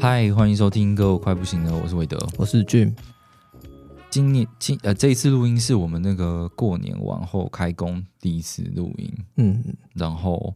[0.00, 2.16] 嗨，欢迎收听《哥我快不行了》，我是韦德。
[2.36, 2.94] 我是俊，
[4.08, 9.60] 今年今呃这一次录音是我们那个过年完后开工第一次录音，嗯，
[9.94, 10.54] 然后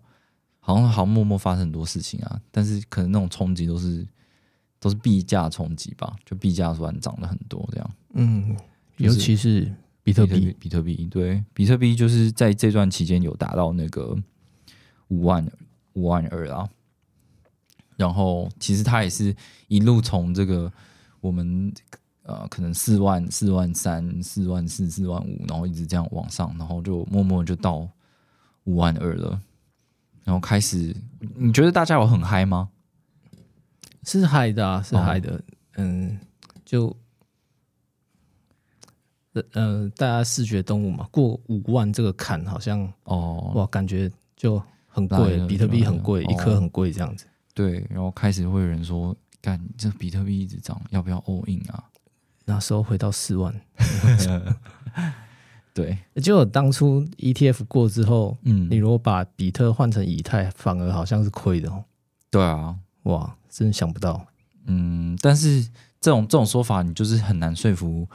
[0.61, 4.07] 好像好像默默发生很多事情啊，但是可能那种冲击都是
[4.79, 7.91] 都是币价冲击吧，就币价突然涨了很多这样。
[8.15, 8.57] 嗯，
[8.99, 9.69] 尤其是
[10.05, 14.17] 比特币，比特币对，比特币就是在这段期间有达到那个
[15.09, 15.45] 五万
[15.95, 16.69] 五万二啊，
[18.03, 19.35] 然后其实他也是
[19.69, 20.71] 一路从这个
[21.21, 21.73] 我们
[22.25, 27.89] 呃可能四万四万三四万四四万五，然后一直这样往上，然后就默默就到
[28.65, 29.41] 五万二了，
[30.25, 30.95] 然后开始
[31.37, 32.71] 你觉得大家有很嗨吗？
[34.03, 35.41] 是嗨的啊，是哦嗨的，
[35.77, 36.19] 嗯，
[36.65, 36.97] 就。
[39.35, 47.25] 呃呃，大家视觉动物嘛，过五万这个坎好像哦，哇，感觉就很贵，比特币很贵，一颗很贵这样子。
[47.55, 51.85] 对，然后开始会有人说，干这比特币一直涨，要不要 all in 啊？
[52.45, 53.55] 那时候回到四万
[55.75, 61.85] 对，结果当初 ETF 过之后，嗯你如果把比特换成以太，反而好像是亏的哦。
[62.31, 64.27] 对啊，哇，真想不到。
[64.67, 65.63] 嗯，但是
[66.01, 68.07] 这种这种说法，你就是很难说服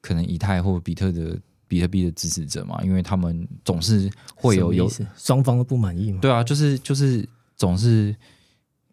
[0.00, 1.38] 可能以太或比特的
[1.68, 6.18] 比特币的支持者嘛，因为他们总是会有有双方都不满意嘛？
[6.20, 8.16] 对啊，就是就是总是，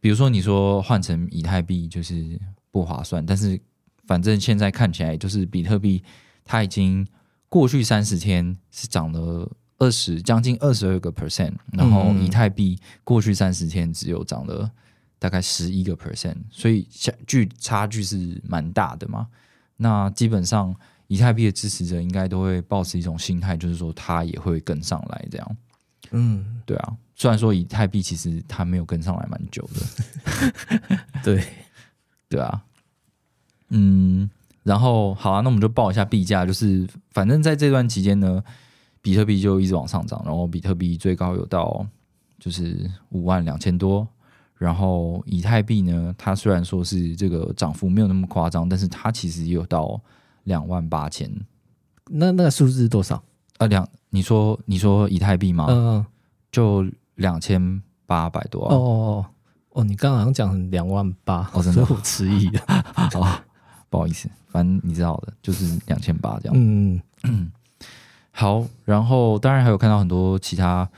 [0.08, 2.40] 比如说你说换成以太币就是
[2.72, 3.60] 不划算，但是
[4.06, 6.02] 反正现在看起来就是比特币
[6.46, 7.06] 它已经
[7.50, 14.72] 过去三十天是涨了二十将近二十二个 percent，然后嗯以太币过去三十天只有涨了
[15.20, 19.28] 大概十一个 percent，所以差距差距是蛮大的嘛。
[19.76, 20.74] 那基本上
[21.08, 25.58] 以太币的支持者应该都会保持一种心态，就是说它也会跟上来这样。
[26.12, 31.44] 嗯，对啊，虽然说以太币其实它没有跟上来蛮久的， 对，
[32.30, 32.64] 对啊，
[33.70, 34.30] 嗯，
[34.62, 38.44] 然后好啊，那我们就报一下币价，就是反正在这段期间呢，
[39.02, 41.84] 比特币就一直往上涨，然后比特币最高有到
[42.38, 44.08] 就是五万两千多，
[44.56, 50.00] 然后以太币呢，它虽然说是这个涨幅没有那么夸张，但是它其实也有到
[50.44, 51.28] 两万八千，
[52.12, 53.24] 那那个数字是多少？
[53.58, 55.66] 呃两，你说你说以太币吗？
[55.68, 56.06] 嗯、
[56.52, 56.86] 就
[57.18, 59.26] 两千八百多、啊，哦哦哦
[59.70, 62.62] 哦，你刚刚好像讲两万八，哦真的所以我迟疑了。
[63.14, 63.40] 哦，
[63.90, 66.56] 不好意思，反正你知道的，就是两千八这样。
[66.58, 67.00] 嗯，
[68.32, 70.90] 好，然后当然还有看到很多其他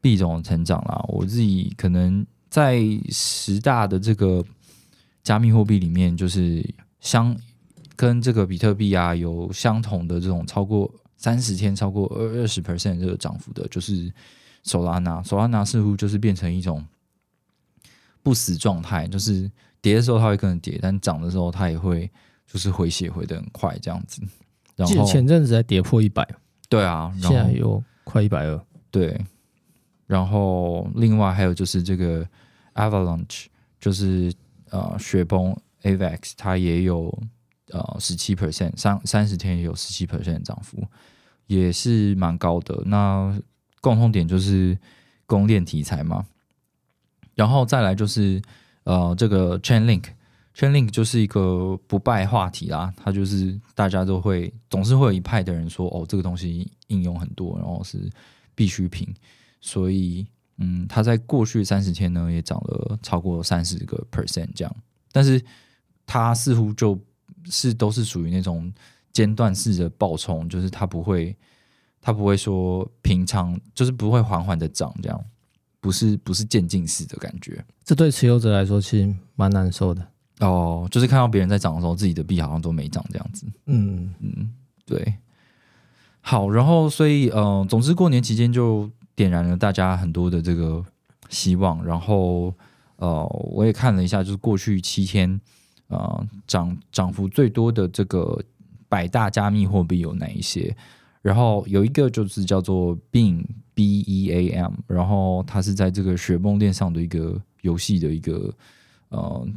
[0.00, 1.04] 币种的成长啦。
[1.08, 4.44] 我自己可能在十大的这个
[5.22, 6.68] 加密货币里面，就是
[7.00, 7.36] 相
[7.94, 14.12] 跟这个比特币啊有相同的这种超过三十天超过二二十 percent 这个涨幅的，就是
[14.64, 15.24] Solana。
[15.24, 16.84] Solana 似乎就是变成一种
[18.22, 22.10] 不死状态，就是跌的时候它会跟着跌，但涨的时候它也会
[22.46, 24.22] 就是回血回的很快这样子。
[24.76, 26.26] 然后前阵子才跌破一百，
[26.68, 28.60] 对啊，然后现在有快一百二。
[28.90, 29.20] 对，
[30.06, 32.26] 然后另外还有就是这个
[32.74, 33.46] Avalanche，
[33.78, 34.32] 就是
[34.70, 37.16] 呃雪崩 AVAX，它也有
[37.70, 40.82] 呃十七 percent，三三十天也有十七 percent 涨幅，
[41.46, 42.82] 也是蛮高的。
[42.86, 43.36] 那
[43.84, 44.76] 共通点就是
[45.26, 46.24] 供链题材嘛，
[47.34, 48.40] 然后再来就是
[48.84, 50.04] 呃这个 Chainlink。
[50.56, 58.08] Chainlink 就是一个不败话题啦，它就是大家都会总是会有一派的人说，哦，这个东西应用很多，然后是
[58.54, 59.12] 必需品，
[59.60, 60.24] 所以
[60.58, 64.76] 嗯，它在过去三十天呢也涨了超过三十个 percent 这样，
[65.12, 65.44] 但是
[66.06, 66.96] 它似乎就
[67.50, 68.72] 是都是属于那种
[69.12, 71.36] 间断式的爆冲，就是它不会
[72.06, 75.24] 它不会说平常就是不会缓缓的涨这样，
[75.80, 77.64] 不是不是渐进式的感觉。
[77.82, 80.06] 这对持有者来说其实蛮难受的。
[80.40, 83.46] 哦，就是看到别人在涨的时候，自己的币好像都没涨这样子。
[83.64, 84.52] 嗯，嗯，
[84.84, 85.14] 对。
[86.20, 90.84] 好，然后所以呃，总之过年期间就点燃了大家很多的这个
[91.30, 91.82] 希望。
[91.82, 92.52] 然后
[92.96, 95.40] 呃，我也看了一下，就是过去七天
[95.88, 98.38] 呃涨涨幅最多的这个
[98.90, 100.76] 百大加密货币有哪一些？
[101.24, 108.54] 然后有一个就是叫做 Beam B E A M，然后它是在这个雪梦链上的一个游戏的一个
[109.08, 109.48] 呃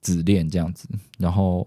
[0.00, 1.64] 子链这样子，然后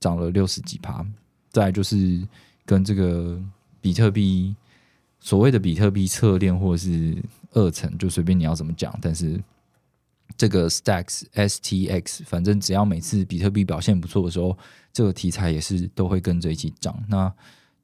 [0.00, 1.06] 涨了六十几趴。
[1.52, 2.26] 再就是
[2.66, 3.40] 跟这个
[3.80, 4.52] 比特币
[5.20, 7.16] 所谓的比特币侧链或者是
[7.52, 9.40] 二层，就随便你要怎么讲，但是
[10.36, 14.58] 这个 Stacks STX，反正只要每次比特币表现不错的时候，
[14.92, 17.00] 这个题材也是都会跟着一起涨。
[17.08, 17.32] 那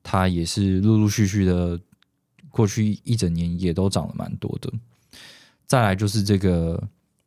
[0.05, 1.81] 它也是陆陆续续的，
[2.51, 4.73] 过去一整年也都涨了蛮多的。
[5.67, 6.81] 再来就是这个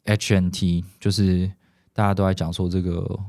[0.06, 1.52] HNT，就是
[1.92, 3.20] 大家都在讲说这个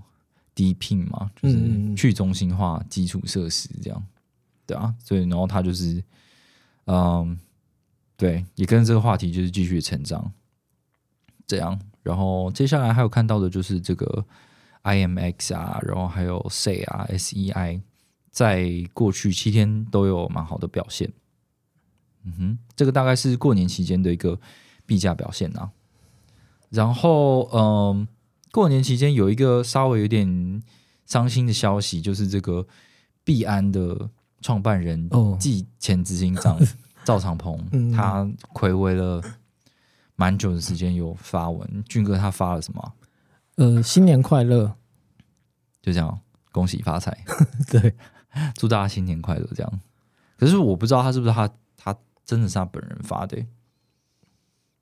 [0.55, 4.05] DePIN 嘛，就是去中心化基础设施这样，
[4.67, 6.05] 对啊，所以然后它就是，
[6.85, 7.37] 嗯，
[8.17, 10.31] 对，也跟这个话题就是继续成长，
[11.47, 11.81] 这样。
[12.03, 14.25] 然后接下来还有看到的就是这个
[14.85, 17.81] IMX 啊，然后还有 SEI 啊 SEI，
[18.39, 21.13] 在过去七天都有蛮好的表现。
[22.23, 24.39] 嗯哼，这个大概是过年期间的一个
[24.87, 25.73] 币价表现啊。
[26.71, 28.07] 然后，嗯，
[28.53, 30.63] 过年期间有一个稍微有点
[31.05, 32.65] 伤心的消息，就是这个
[33.25, 34.09] 币安的
[34.41, 36.57] 创办人哦暨前执行长
[37.05, 38.25] 赵长鹏， 嗯他
[38.55, 39.21] 暌违了
[40.15, 41.85] 蛮久的时间有发文。
[41.89, 42.95] 俊哥他发了什么啊？
[43.57, 44.77] 呃，新年快乐，
[45.83, 46.21] 就这样，
[46.53, 47.25] 恭喜发财，
[47.69, 47.93] 对，
[48.57, 49.49] 祝大家新年快乐。
[49.55, 49.81] 这样，
[50.37, 53.47] 可是我不知道他是不是他他真的是他本人发的欸、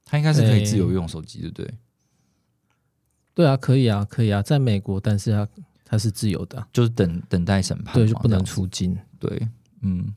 [0.05, 1.75] 他应该是可以自由用手机，对不对？
[3.35, 5.49] 对啊，可以啊，可以啊，在美国，但是他
[5.85, 8.97] 他是自由的啊、就是等等待审判嘛，对，就不能出境。
[9.19, 9.49] 对，
[9.83, 10.15] 嗯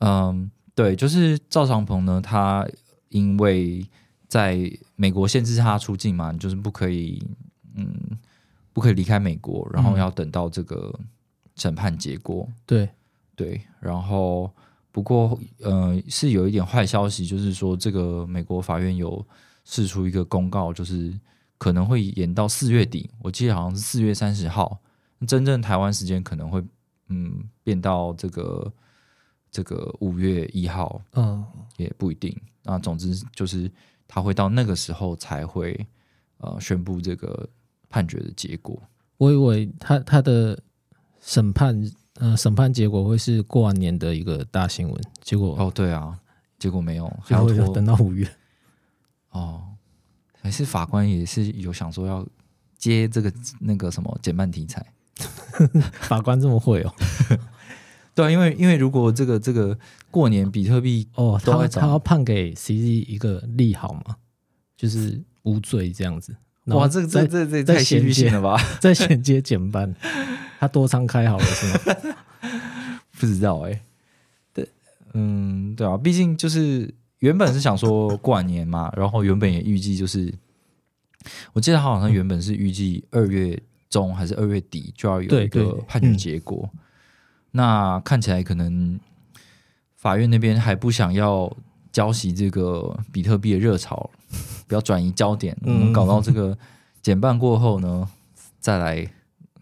[0.00, 2.66] 嗯，对，就是赵长鹏呢，他
[3.10, 3.86] 因为
[4.26, 7.24] 在美国限制他出境嘛，就是不可以，
[7.74, 7.94] 嗯，
[8.72, 10.92] 不可以离开美国，然后嗯要等到这个
[11.56, 12.48] 审判结果。
[12.66, 12.88] 对，
[13.34, 14.50] 对，然后
[14.90, 19.24] 不过呃是有一点坏消息，就是说这个美国法院有
[19.64, 21.12] 释出一个公告，就是
[21.58, 24.78] 可能会延到四月底，我记得好像是四月三十号，
[25.26, 26.62] 真正台湾时间可能会
[27.08, 28.72] 嗯变到这个
[29.50, 31.44] 这个五月一号，嗯，
[31.76, 32.36] 也不一定。
[32.62, 33.70] 那总之就是
[34.08, 35.86] 他会到那个时候才会
[36.38, 37.48] 呃宣布这个
[37.88, 38.82] 判决的结果。
[39.16, 40.58] 我以为他他的
[41.26, 41.90] 审判，
[42.20, 46.18] 呃，审判结果会是过完年的一个大新闻，结果哦，对啊，
[46.58, 48.28] 结果没有，还要等到五月。
[49.30, 49.62] 哦，
[50.40, 52.24] 还是法官也是有想说要
[52.76, 54.84] 接这个那个什么减半题材。
[56.02, 56.92] 法官这么会哦？
[58.14, 59.76] 对啊，因为因为如果这个这个
[60.10, 64.16] 过年比特币哦，他他要判给 CZ 一个利好嘛，
[64.76, 66.36] 就是无罪这样子。
[66.66, 68.56] 哇，这个这再这这太戏剧性了吧？
[68.80, 69.94] 再衔接减半，
[70.60, 71.96] 他多仓开好了是吗？
[73.18, 73.80] 不知道哎、
[74.52, 74.68] 对，
[75.12, 80.32] 嗯，对啊，毕竟就是原本是想说过完年嘛， 然后原本也预计就是，
[81.52, 83.58] 我记得他好像原本是预计二月
[83.88, 86.68] 中还是二月底就要有一个判决嗯结果，
[87.52, 88.98] 那看起来可能
[89.96, 91.50] 法院那边还不想要
[91.92, 94.10] 浇熄这个比特币的热潮，
[94.66, 95.92] 不要转移焦点，我们嗯。
[95.92, 96.58] 搞到这个
[97.00, 98.08] 减半过后呢，
[98.58, 99.08] 再来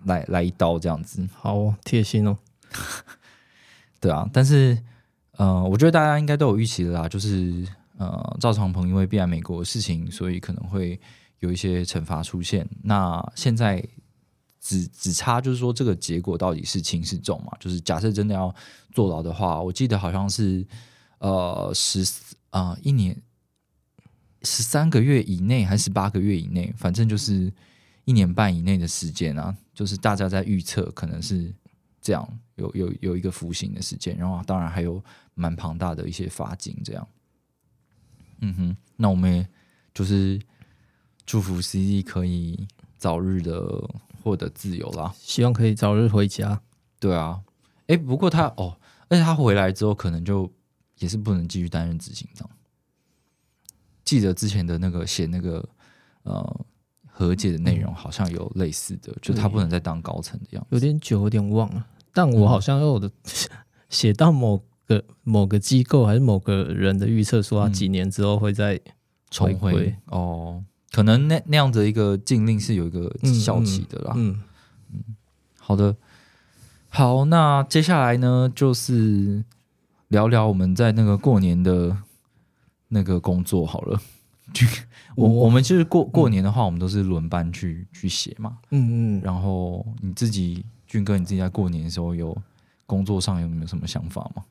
[0.05, 1.27] 来来一刀这样子。
[1.35, 2.37] 好哦贴心哦。
[4.01, 4.77] 对啊，但是
[5.33, 7.67] 呃，我觉得大家应该都有预期的啦，就是
[7.99, 11.01] 呃，赵长鹏因为避安美国的事情，所以可能会
[11.39, 12.69] 有一些惩罚出现。
[12.83, 13.83] 那现在
[14.61, 17.53] 只只差就是说这个结果到底是轻是重嘛？
[17.61, 18.53] 就是假设真的要
[18.93, 20.67] 坐牢的话，我记得好像是
[21.19, 22.05] 呃十
[22.51, 23.17] 啊、一年
[24.43, 27.53] 十三个月以内还是十八个月以内，反正就是
[28.05, 31.53] 一年半以内的时间啊，就是大家在预测可能是
[32.01, 35.03] 这样有有有一个服刑的时间，然后当然还有
[35.35, 37.09] 蛮庞大的一些罚金这样。
[38.41, 39.49] 嗯哼，那我们也
[39.95, 40.41] 就是
[41.25, 42.67] 祝福 CD 可以
[42.99, 43.89] 早日的
[44.23, 45.15] 获得自由啦。
[45.19, 46.61] 希望可以早日回家。
[46.99, 47.41] 对啊，
[47.87, 48.77] 诶，不过他哦，
[49.09, 50.53] 而且他回来之后可能就
[50.99, 52.49] 也是不能继续担任执行长。
[54.05, 55.69] 记得之前的那个写那个
[56.25, 56.67] 呃
[57.23, 60.69] 和解的内容，好像有类似的，就他不能再当高层的样子。
[60.71, 61.87] 有点久，有点忘了。
[62.13, 63.11] 但我好像有的
[63.89, 68.81] 写到某个某个机构还是某个人的预测，说他嗯几年之后会再
[69.31, 74.13] 重回哦，可能那那样的一个禁令是有一个效期的啦。
[74.17, 74.43] 嗯
[74.93, 75.03] 嗯，
[75.59, 75.97] 好的，
[76.89, 79.45] 好，那接下来呢，就是
[80.09, 81.97] 聊聊我们在那个过年的
[82.89, 84.01] 那个工作好了。
[84.53, 84.67] 就
[85.17, 88.59] 我我我们就是过过年的话，我们都是轮班去去写嘛。
[88.71, 92.37] 嗯嗯，然后你自己俊哥，你自己在过年的时候有
[92.87, 94.45] 工作上有没有什么想法吗？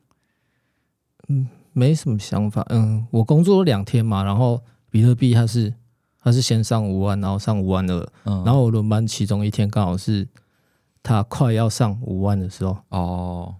[1.28, 2.66] 嗯没什么想法。
[2.68, 5.72] 嗯，我工作了两天嘛，然后比特币它是
[6.20, 10.28] 它是先上五万，然后上五万二，嗯，然后我轮班其中一天刚好是
[11.02, 13.54] 它快要上五万的时候，哦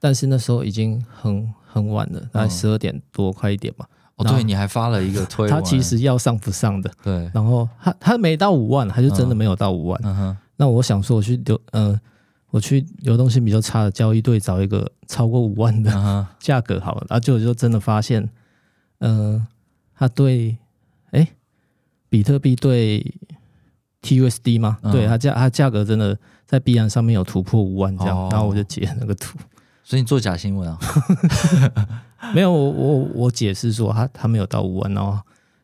[0.00, 3.86] 但是那时候已经很很晚了，大概嗯十二点多快一点嘛。
[4.16, 10.00] 哦，对，你还发了一个推文，他其实要上不上的，对，然后他他没到五万，他就真的没有到五万。
[10.04, 12.00] 嗯哼，那我想说，我去流呃，
[12.50, 18.26] 我去流动性比较差的交易队找一个超过五万的嗯，价格好了，然后就就真的发现，
[19.00, 19.46] 呃，
[19.94, 20.56] 他对，
[21.10, 21.28] 哎，
[22.08, 23.14] 比特币对
[24.02, 24.78] TUSD 吗？
[24.82, 24.92] 嗯。
[24.92, 28.28] 对，它价它价格真的在币安上面有突破五万这样，哦。
[28.30, 29.38] 然后我就截那个图，
[29.86, 30.76] 所以你做假新闻啊？
[32.34, 35.16] 没有我我我解释说他他没有到五万，然后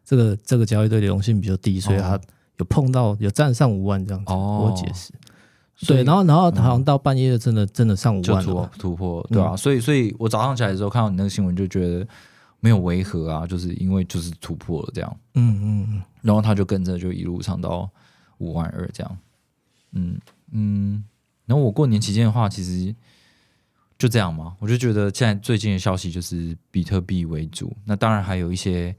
[0.05, 2.17] 这个这个交易对流动性比较低，所以他
[2.59, 4.71] 有碰到有站上五万这样子，哦。
[4.71, 5.13] 我解释。
[5.89, 12.07] 对，然后然后好像到半夜真的真的上五就突万了，突破，对啊，所以所以我早上起来的时候看到你那个新闻，就觉得
[12.61, 17.91] 没有违和啊，就是因为就是突破了这样，嗯嗯嗯，然后他就跟着就一路上到
[18.39, 19.19] 五万二这样，
[19.95, 20.17] 嗯
[20.53, 21.03] 嗯，
[21.47, 22.95] 然后我过年期间的话，其实
[24.03, 28.93] 就这样吗，我就觉得现在最近的消息就是比特币为主，那当然还有一些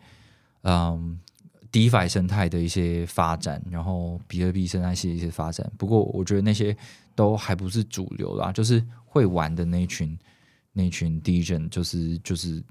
[0.62, 1.20] 嗯
[1.74, 6.74] DeFi 生态的一些发展，然后比特币生态系的一些发展，不过我觉得那些
[7.16, 10.18] 都还不是主流啦，就是会玩的那一群
[10.72, 12.64] 那一群 DJ 就是就是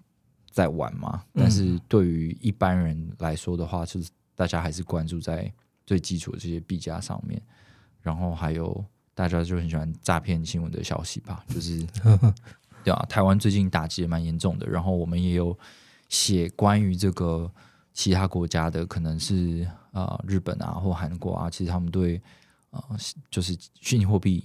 [0.51, 5.53] 在玩嘛，但是对于一般人来说的话，就是大家还是关注在
[5.85, 7.39] 最基础的这些币价上面，
[8.01, 8.83] 然后还有
[9.15, 11.85] 大家就很喜欢诈骗新闻的消息吧， 就是
[12.85, 15.57] 对啊，台湾最近打击也蛮严重的，然后我们也有
[16.09, 17.51] 写关于这个
[17.93, 22.17] 其他国家的，可能是啊、呃日本啊或韩国啊，其实他们对
[22.71, 22.97] 啊、呃
[23.31, 24.45] 就是虚拟货币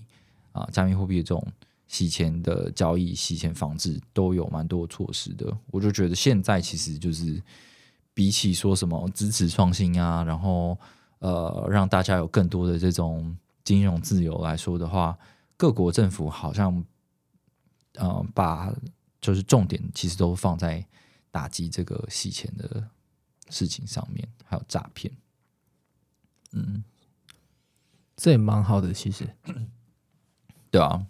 [0.51, 1.45] 啊、加密货币的这种
[1.87, 5.55] 洗钱的交易、洗钱防治都有蛮多措施的。
[5.71, 7.41] 我就觉得现在其实就是
[8.13, 10.77] 比起说什么支持创新啊，然后
[11.19, 13.35] 呃让大家有更多的这种
[13.67, 15.17] 金融自由来说的话，
[15.57, 16.85] 各国政府好像
[17.95, 18.73] 呃把
[19.19, 20.85] 就是重点其实都放在
[21.31, 22.87] 打击这个洗钱的
[23.49, 25.13] 事情上面，还有诈骗。
[26.53, 26.81] 嗯，
[28.15, 29.27] 这也蛮好的，其实。
[30.71, 31.05] 对啊，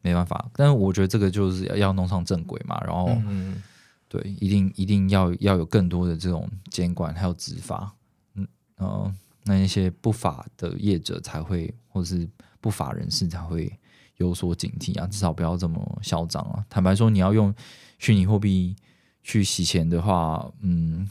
[0.00, 3.60] 没办法，但是我觉得这个就是要要弄上正轨嘛，然后、嗯，
[4.06, 7.92] 对，一定一定要要有更多的这种监管还有执法，
[8.34, 9.12] 嗯呃，
[9.48, 12.28] 那一些不法的业者才会，或是
[12.60, 13.72] 不法人士才会
[14.18, 16.62] 有所警惕啊，至少不要这么嚣张啊。
[16.68, 17.52] 坦白说，你要用
[17.98, 18.76] 虚拟货币
[19.22, 21.10] 去洗钱的话，嗯，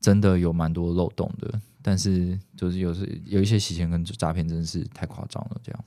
[0.00, 5.84] 真的有蛮多漏洞的，但是就是有时有一些洗钱跟诈骗真的是太夸张了，这样。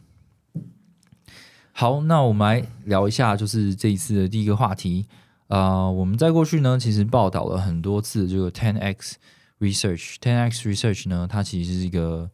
[1.72, 5.08] 好，那我们来聊一下，就是这一次的第一个话题。
[5.48, 9.18] 呃，我们在过去呢，其实报道了很多次这个 Ten X
[9.60, 10.16] Research。
[10.20, 12.30] Ten X Research 呢，它其实是一个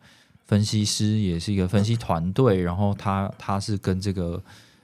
[0.46, 2.62] 分析师，也是一个分析团队。
[2.62, 4.42] 然后它它是跟这个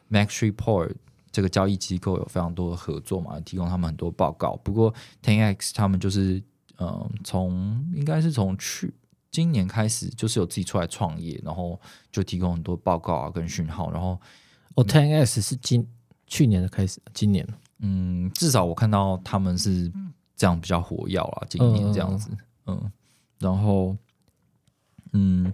[0.09, 0.91] Max Report
[1.31, 4.55] 这个交易机构有非常多的合作嘛，提供他们很多报告。
[4.63, 4.93] 不过
[5.23, 6.41] Ten X 他们就是
[6.79, 8.93] 嗯，从应该是从去
[9.29, 11.79] 今年开始，就是有自己出来创业，然后
[12.11, 14.19] 就提供很多报告啊跟讯号，然后
[14.75, 15.85] 哦，Ten X 是今
[16.25, 17.47] 去年的开始，今年
[17.79, 19.91] 嗯，至少我看到他们是
[20.39, 22.29] 这样比较火药啊，今年这样子，
[22.65, 22.91] 嗯，
[23.39, 23.93] 然后
[25.11, 25.51] 嗯，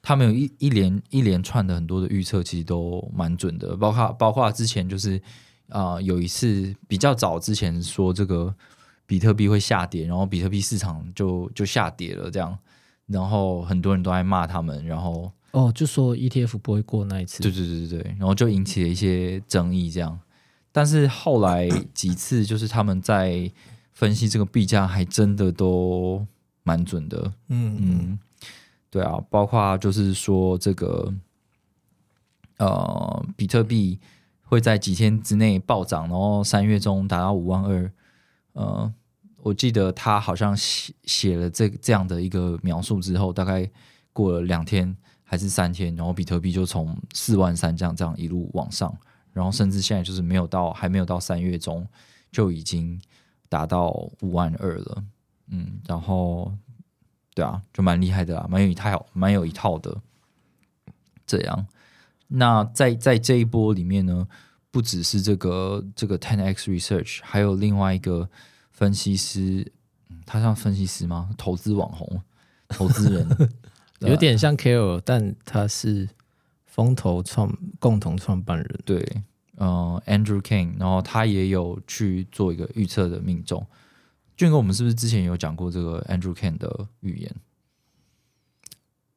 [0.00, 5.20] 他们有一一连一连串的很多的预测，其实都蛮准的，包括包括之前就是
[5.68, 8.54] 啊、呃有一次比较早之前说这个
[9.04, 12.58] 比特币会下跌，然后比特币市场就就下跌了这样，
[13.06, 20.18] 然后很多人都在骂他们，然后哦，就说 ETF 不会过那一次，对对对对对，然后就引起了一些争议，这样。
[20.72, 23.48] 但是后来几次，就是他们在
[23.94, 26.26] 分析这个币价，还真的都
[26.62, 27.32] 蛮准的。
[27.48, 28.18] 嗯嗯嗯，
[28.90, 31.12] 对啊，包括就是说这个
[32.58, 33.98] 呃，比特币
[34.42, 37.90] 会在几天之内暴涨，然后三月中达到五万二。
[38.52, 38.92] 呃，
[39.38, 43.68] 我记得他好像写写了这这样的一个描述之后，大概
[44.12, 48.96] 过了两天还是三天，然后比特币就从四万三这样这样一路往上，
[49.32, 51.84] 然后甚至现在就是没有到还没有到三月中
[52.30, 53.00] 就已经
[53.54, 55.04] 达到五万二了。
[55.46, 56.52] 嗯，然后
[57.34, 59.96] 对啊，就蛮厉害的啊，蛮有一套，蛮有一套的。
[61.24, 61.66] 这样，
[62.26, 64.26] 那在在这一波里面呢，
[64.72, 68.28] 不只是这个这个 Ten X Research，还有另外一个
[68.72, 69.70] 分析师，
[70.08, 71.30] 嗯他像分析师吗？
[71.38, 72.20] 投资网红，
[72.68, 73.50] 投资人，
[74.00, 76.08] 有点像 Carol，但他是
[76.66, 78.80] 风投创共同创办人。
[78.84, 79.22] 对，
[79.56, 83.66] 呃，Andrew Kane，然后他也有去做一个预测的命中。
[84.36, 87.36] 俊哥，我们是不是之前有讲过这个 Andrew Kane 的预言？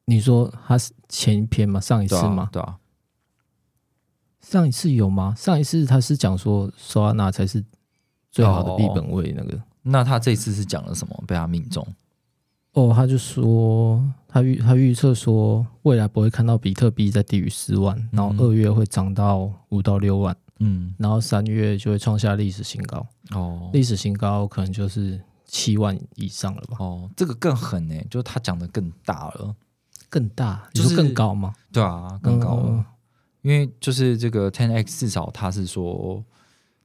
[0.04, 1.80] 你说他是前一篇吗？
[1.80, 2.48] 上一次对啊吗？
[2.52, 2.78] 对啊，
[4.40, 5.34] 上一次有吗？
[5.36, 7.64] 上一次他是讲说索拉纳才是
[8.30, 9.60] 最好的哦币本位那个。
[9.82, 11.24] 那他这次是讲了什么？
[11.26, 11.86] 被他命中？
[12.72, 29.56] 哦，他就说他预他预测说未来不会看到比特币在低于四万，然后二月会涨到五到六万，嗯，然后三月就会创下历史新高，哦历史新高可能就是七万以上了吧，哦，这个更狠呢，就是他讲的更大了。
[30.10, 31.52] 更大，就就是是更高吗？
[31.70, 32.68] 对啊，更高了。
[32.70, 32.84] 嗯
[33.42, 36.22] 因为就是这个 Ten X 至少他是说，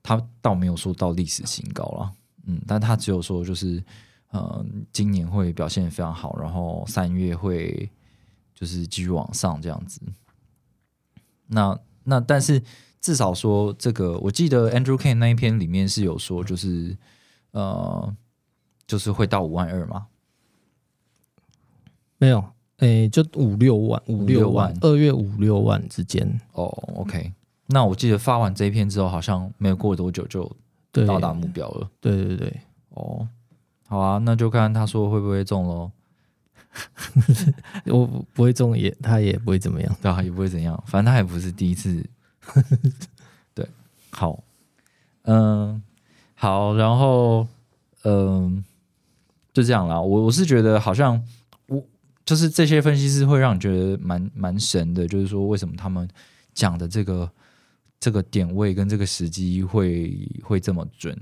[0.04, 2.12] 他倒没有说到历史新高了，
[2.46, 3.84] 嗯，但他只有说就是，
[4.34, 7.88] 呃，今年会表现非常好，然后三月会
[8.56, 10.02] 就是继续往上这样子。
[11.46, 12.62] 那那但是
[13.00, 16.98] 至少说这个，我记得 Andrew Kane 那一篇里面是有说，就是
[17.52, 18.12] 呃，
[18.88, 20.08] 就是会到五万二嘛，
[22.18, 22.44] 没有，
[22.78, 27.32] 诶，就五六万，五六万，二月五六万之间，哦，OK。
[27.68, 30.52] 那我记得发完这一篇之后，好像没有过多久就，
[31.06, 31.90] 到达目标了。
[32.02, 33.28] 对对对，哦，
[33.94, 35.92] 好啊，那就看他说会不会中喽。
[37.86, 39.96] 我不会中也，他也不会怎么样。
[40.02, 42.04] 对啊，也不会怎样，反正他也不是第一次。
[43.54, 43.70] 对，
[44.10, 44.44] 好，
[45.26, 45.80] 嗯，
[46.34, 47.48] 好，然后
[48.04, 48.66] 嗯，
[49.54, 50.02] 就这样啦。
[50.02, 51.24] 我我是觉得好像
[51.68, 51.86] 我
[52.26, 56.10] 就是这些分析师会让你觉得蛮蛮神的，就是说为什么他们
[56.56, 57.32] 讲的这个
[58.00, 61.16] 这个点位跟这个时机会会这么准。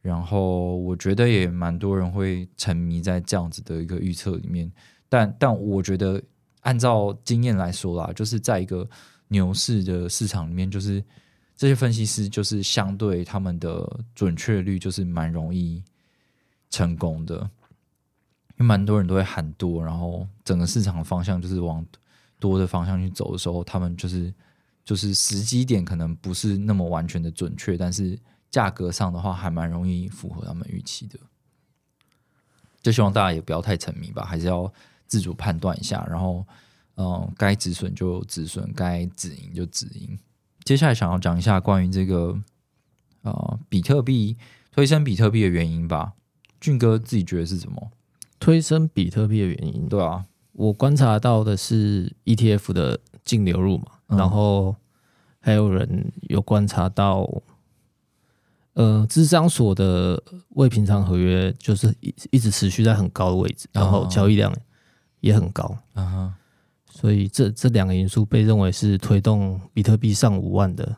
[0.00, 4.70] 然后我觉得也蛮多人会沉迷在这样子的一个预测里面，
[5.08, 6.22] 但但我觉得
[6.60, 8.88] 按照经验来说啦，就是在一个
[9.28, 11.02] 牛市的市场里面，就是
[11.56, 15.82] 这些分析师就是相对他们的准确率就是蛮容易
[16.70, 21.84] 成功的，因为蛮多人都会喊多，然后整个市场的方向就是往
[22.38, 24.32] 多的方向去走的时候，他们就是
[24.84, 28.18] 就是时机点可能不是那么完全的准确，但是
[28.50, 31.18] 价格上的话还蛮容易符合他们预期的。
[32.80, 34.72] 就希望大家也不要太沉迷吧，还是要
[35.06, 36.46] 自主判断一下，然后
[36.96, 40.18] 嗯，该止损就止损，该止盈就止盈。
[40.64, 42.38] 接下来想要讲一下关于这个
[43.22, 44.36] 呃比特币
[44.70, 46.12] 推升比特币的原因吧。
[46.60, 47.90] 俊哥自己觉得是什么？
[48.40, 54.76] 推升比特币的原因，对啊，我观察到的是 ETF 的净流入嘛，嗯然后
[55.40, 57.28] 还有人有观察到，
[58.78, 64.54] 呃，资商所的未平仓合约就是一一直持续在很高的位置，然后交易量
[65.18, 66.34] 也很高，嗯哼，
[66.88, 70.96] 所以这这两个因素被认为是推动比特币上五万的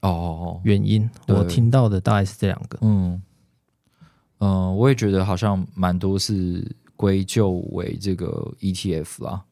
[0.00, 1.08] 哦原因。
[1.24, 2.76] 对我听到的大概是这两个。
[2.82, 3.22] 嗯
[4.40, 9.44] 嗯、我也觉得好像蛮多是归咎为这个 ETF 啦。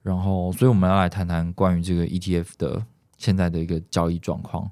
[0.00, 2.86] 然后，所以我们要来谈谈关于这个 ETF 的
[3.18, 4.70] 现在的一个交易状况，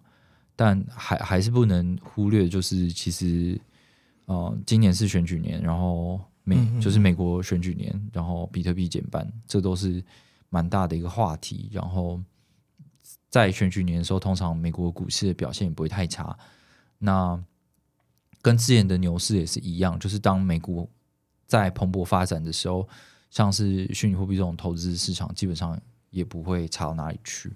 [0.55, 3.61] 但还还是不能忽略，就是其实
[4.27, 10.03] 呃，今年是选举年，然后美嗯嗯就是美国选举年，然后比特币减半，这都是
[10.51, 11.69] 蛮大的一个话题。
[11.73, 12.21] 然后
[13.29, 16.37] 在选举年的时候，通常美国股市的表现也不会太差。
[16.99, 17.43] 那
[18.41, 20.89] 跟之前的牛市也是一样，就是当美股
[21.47, 22.87] 在蓬勃发展的时候，
[23.31, 27.53] 像是虚拟货币这种投资市场，基本上也不会差到哪里去。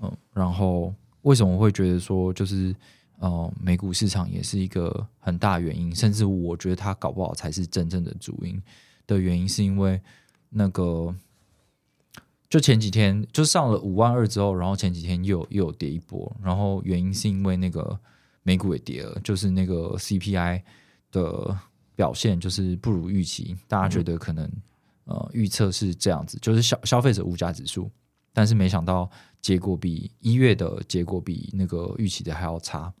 [0.00, 2.74] 嗯，然后为什么会觉得说，就是
[3.18, 8.60] 呃，美股市场也是一个很大原因，甚至我觉得它搞不好才是真正的主因
[9.06, 10.00] 的原因，是因为
[10.48, 11.14] 那个
[12.48, 17.98] 就前几天就上了五万二之后，然后前几天又又有跌一波，然后原因是因为那个
[18.42, 20.62] 美股也跌了，就是那个 CPI
[21.12, 21.56] 的
[21.94, 24.50] 表现就是不如预期，大家觉得可能、
[25.04, 27.90] 呃预测是这样子，就是消消费者物价指数，
[28.32, 32.92] 但是没想到结果比一月的结果比那个预期的还要差，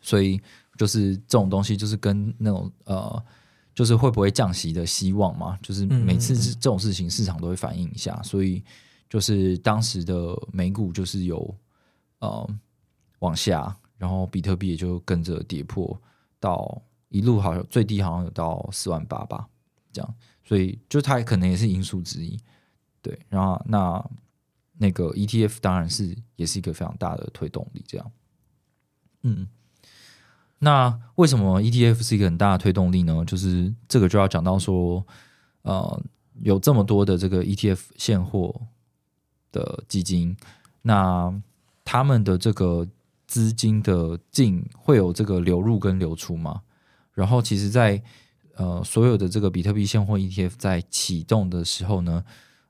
[0.00, 0.40] 所以
[0.76, 3.24] 就是这种东西就是跟那种呃。
[3.72, 5.56] 就是会不会降息的希望嘛？
[5.62, 8.62] 就是每次这种事情市场都会反映一下，所以
[9.08, 11.56] 就是当时的美股就是有
[12.18, 12.46] 呃
[13.20, 15.98] 往下，然后比特币也就跟着跌破
[16.40, 19.48] 到一路好像最低好像有到四万八吧，
[19.92, 22.38] 这样，所以就它可能也是因素之一。
[23.00, 24.04] 对，然后那
[24.82, 28.10] 那个 ETF 当然是也是一个非常大的推动力，这样，
[29.22, 29.46] 嗯。
[30.62, 33.22] 那为什么 ETF 是一个很大的推动力呢？
[33.26, 35.06] 就是这个就要讲到说，
[35.62, 36.02] 呃，
[36.42, 38.60] 有这么多的这个 ETF 现货
[39.52, 40.34] 的基金，
[40.82, 41.32] 那
[41.84, 42.86] 他们的这个
[43.26, 46.62] 资金的进会有这个流入跟流出吗？
[47.14, 48.02] 然后其实在，
[48.56, 52.24] 呃所有的这个比特币现货 ETF 在启动的时候呢，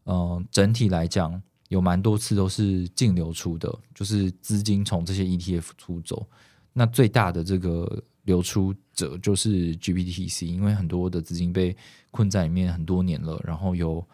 [0.04, 6.26] 嗯，整体来讲有蛮多次都是净流出的，就是资金从这些 ETF 出走。
[6.72, 11.76] 那最大的这个流出者就是 GBTC，因为很多的资金被
[12.10, 14.04] 困在里面很多年了，然后有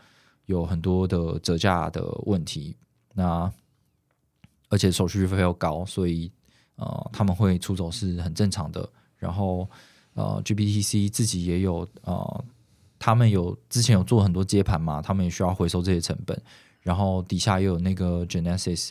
[0.45, 2.77] 有很多的折价的问题，
[3.15, 3.51] 那
[4.69, 6.31] 而且手续费又高，所以
[6.77, 8.89] 呃他们会出走是很正常的。
[9.17, 9.69] 然后
[10.15, 12.45] 呃 GBTC 自己也有呃。
[12.99, 16.43] 他们有之前有做很多接盘嘛，他们也需要回收这些成本，
[16.87, 18.91] 然后底下又有那个 Genesis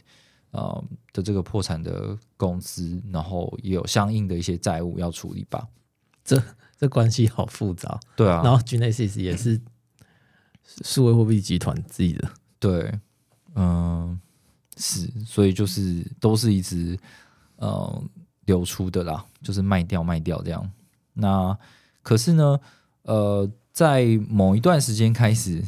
[0.52, 5.66] 呃的这个破产的公司，然后也有相应的一些债务要处理吧。
[6.26, 6.44] 这
[6.78, 8.42] 这关系好复杂，对啊。
[8.44, 9.62] 然后 Genesis 也是
[10.84, 12.30] 数位货币集团自己的，
[12.60, 13.00] 对，
[13.56, 14.20] 嗯，
[14.76, 17.00] 是，所以就是都是一直
[17.56, 18.04] 呃
[18.46, 20.70] 流出的啦，就是卖掉卖掉这样。
[21.14, 21.58] 那
[22.02, 22.60] 可是呢，
[23.04, 23.50] 呃。
[23.76, 25.62] 在某一段时间开始，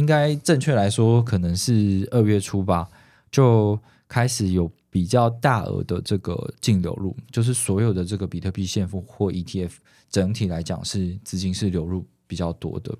[0.00, 2.88] 应该正确来说可能是二月初吧，
[3.30, 9.72] 就开始有比较大额的这个净流入，就是所有的这个比特币现货或 ETF
[10.08, 12.96] 整体来讲是资金是流入比较多的。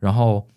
[0.00, 0.48] 然后，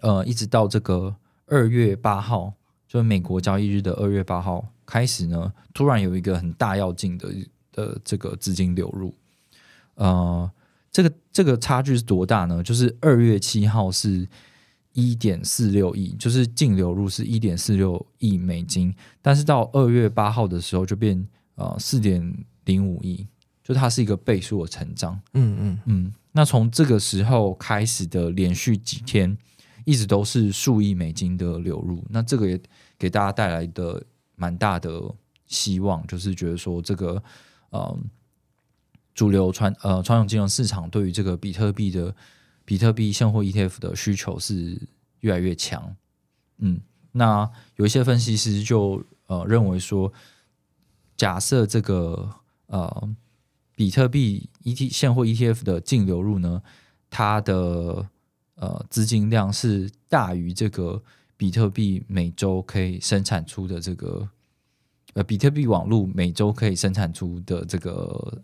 [0.00, 1.14] 呃，一直到这个
[1.46, 2.52] 二月八号，
[2.88, 7.32] 就是美国交易日的二月八号开始呢，突然有一个很大要进的
[7.70, 9.14] 的这个资金流入，
[9.94, 10.50] 呃。
[10.94, 12.62] 这个这个差距是多大呢？
[12.62, 14.28] 就是二月七号是
[14.94, 23.26] 一点四六亿，就是净流入是一点四六亿美金，但是到二月八号的时候就变呃四点零五亿，
[23.62, 25.20] 就它是一个倍数的成长。
[25.34, 26.14] 嗯嗯嗯。
[26.32, 29.36] 那从这个时候开始的连续几天，
[29.84, 32.02] 一直都是数亿美金的流入。
[32.08, 32.58] 那这个也
[32.98, 34.02] 给大家带来的
[34.34, 35.14] 蛮大的
[35.46, 37.22] 希望，就是觉得说这个
[37.68, 37.98] 呃。
[39.14, 42.12] 主流传呃传统金融市场对于这个比特币的
[42.64, 44.80] 比特币现货 ETF 的需求是
[45.20, 45.94] 越来越强，
[46.58, 46.80] 嗯，
[47.12, 50.12] 那有一些分析师就呃认为说，
[51.16, 52.30] 假设这个
[52.66, 53.08] 呃
[53.74, 56.62] 比特币 ET 现货 ETF 的净流入呢，
[57.10, 58.08] 它的
[58.56, 61.02] 呃资金量是大于这个
[61.36, 64.28] 比特币每周可以生产出的这个
[65.14, 68.42] 呃比特币网络每周可以生产出的这个。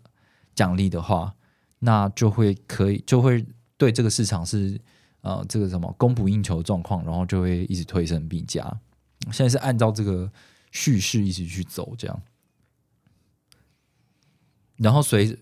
[0.53, 1.33] 奖励的话，
[1.79, 3.43] 那就会可以就会
[3.81, 4.79] 对这个市场是
[5.21, 8.61] 呃这个什么供不应求状况，然后就会一直推升币价。
[9.31, 10.31] 现在是按照这个
[10.71, 12.21] 叙事一直去走，这样。
[14.77, 15.35] 然后随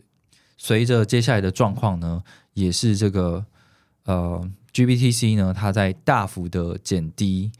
[0.55, 2.23] 随着接下来的状况呢，
[2.53, 3.45] 也是这个
[4.05, 7.51] 呃 GBTC 呢，它在大幅的减低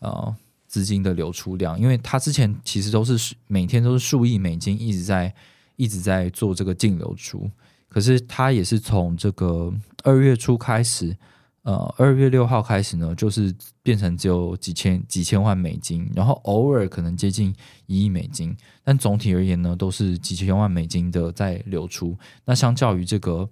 [0.00, 0.34] 呃
[0.66, 5.32] 资金的流出量，因为它之前其实都是每天都是数亿美金一直在。
[5.76, 7.50] 一直在做这个净流出，
[7.94, 11.16] 可是它也是从这个二月初开始，
[11.62, 13.54] 呃，二月六号开始呢，就是
[13.84, 17.54] 变成只有几千几千万美金，然后偶尔可能接近
[17.86, 18.52] 一亿美金，
[18.82, 22.18] 但总体而言呢，都是几千万美金的在流出。
[22.44, 23.48] 那相较于这个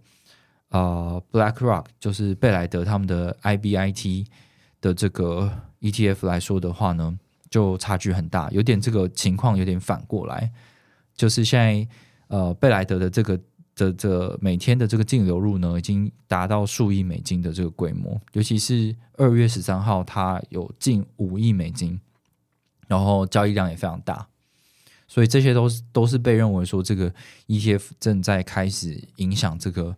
[0.71, 4.27] 啊，BlackRock 就是贝莱德他们的 IBIT
[4.81, 5.49] 的这个
[5.83, 7.17] ETF 来说的话呢，
[7.49, 10.51] 就差距很大，有点这个情况有点反过来，
[11.15, 11.89] 就是现在。
[12.29, 13.39] 呃，贝莱德的这个
[13.75, 21.99] 的这每天的这个净流入呢，已经达到数亿美金的这个规模，尤其是二月十三号，它有近五亿美金，
[22.87, 24.29] 然后交易量也非常大，
[25.09, 27.13] 所以这些都是都是被认为说这个
[27.47, 29.97] ETF 正在开始影响这个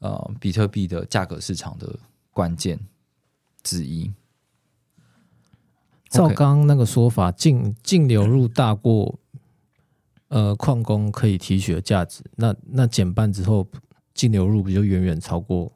[0.00, 1.96] 呃比特币的价格市场的
[2.32, 2.80] 关键
[3.62, 4.12] 之一。
[6.10, 9.18] 照刚刚那个说法，净净流入大过。
[10.32, 13.68] 呃，矿工可以提取的价值，那那减半之后
[14.14, 15.70] 净流入不就远远超过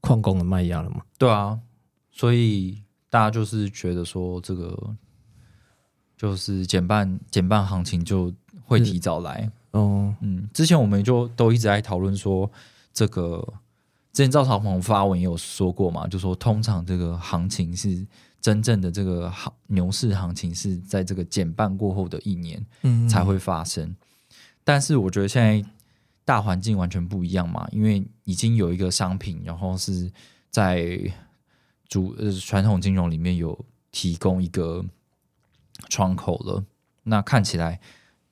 [0.00, 1.02] 矿工的卖压了吗？
[1.18, 1.58] 对啊，
[2.12, 4.94] 所以大家就是觉得说这个
[6.16, 10.14] 就是减半减半行情就会提早来哦。
[10.20, 12.48] 嗯，之前我们就都一直在讨论说，
[12.92, 13.44] 这个
[14.12, 18.06] 之前赵朝鹏发文也有说过嘛，就说通常这个行情是。
[18.40, 22.64] 真正的这个行牛市行情是在这个减半过后的一年
[23.08, 23.96] 才会发生，
[24.62, 25.68] 但是我觉得现在
[26.24, 30.12] 大环境完全不一样嘛，因为已经有一个商品，然后是
[30.48, 31.12] 在
[31.88, 34.84] 主呃传统金融里面有提供一个
[35.88, 36.64] 窗口了，
[37.02, 37.80] 那看起来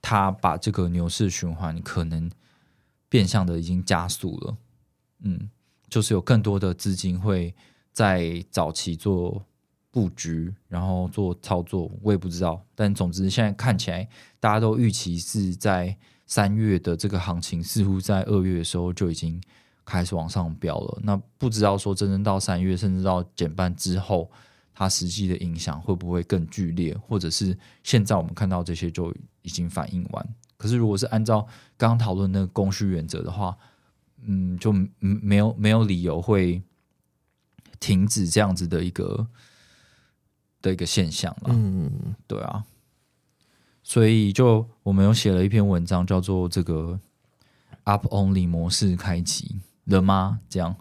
[0.01, 2.31] 它把这个牛市循环可能
[3.09, 4.57] 变相的已经加速了，
[5.23, 5.51] 嗯，
[5.89, 7.53] 就是有更多的资金会
[7.93, 9.45] 在早期做。
[9.95, 12.61] 布局，然后做操作，我也不知道。
[12.75, 14.09] 但总之，现在看起来，
[14.41, 19.41] 大家都预期是在三月的这个行情，似乎在二月的时候就已经
[19.85, 20.99] 开始往上飙了。
[21.05, 24.29] 那不知道说真正到三月，甚至到减半之后，
[24.75, 30.29] 它实际的影响会不会更剧烈，或者是现在我们看到这些就已经反应完？
[30.57, 33.57] 可是如果是按照刚刚讨论那个供需原则的话，
[34.25, 36.61] 嗯，就没有没有理由会
[37.79, 39.25] 停止这样子的一个
[40.65, 41.51] 的一个现象了。
[41.51, 42.65] 嗯，对啊，
[43.83, 46.99] 所以就我们有写了一篇文章，叫做这个
[47.85, 50.41] Up Only 模式开启了吗？
[50.49, 50.75] 这样，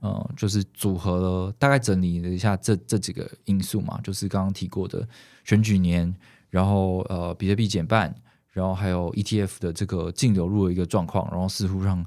[0.00, 5.06] 呃，就是组合了，大概整理了一下这这几个因素嘛，就是刚刚提过的
[5.44, 6.14] 选举年，
[6.48, 8.14] 然后呃，比特币减半，
[8.52, 12.04] 然后还有 ETF 的这个净流入的一个状况，然后似乎让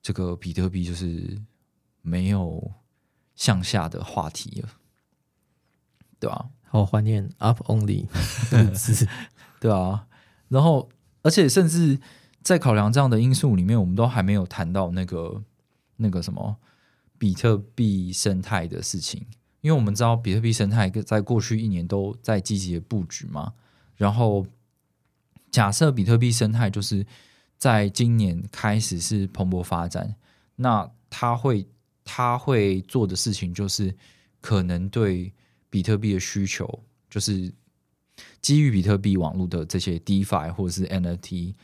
[0.00, 1.38] 这个比特币就是
[2.00, 2.72] 没有
[3.34, 4.68] 向下的话题了，
[6.18, 8.06] 对吧、好怀念 Up Only
[8.50, 9.06] 这个字。
[9.60, 10.06] 对啊，
[10.48, 10.88] 然后
[11.20, 12.00] 而且甚至
[12.40, 15.42] 在考量这样的因素里面，我们都还没有谈到那个
[15.96, 16.56] 那个什么
[17.18, 19.26] 比特币生态的事情，
[19.60, 23.52] 因为我们知道比特币生态在过去一年都在积极的布局嘛。
[23.96, 24.46] 然后
[25.50, 27.06] 假设比特币生态就是
[27.58, 30.14] 在今年开始是蓬勃发展，
[30.56, 31.68] 那它会
[32.02, 33.94] 它会做的事情就是
[34.40, 35.34] 可能对
[35.72, 37.52] 比特币的需求就是。
[38.42, 41.54] 基于比特币网络的这些 DeFi 或者是 NFT，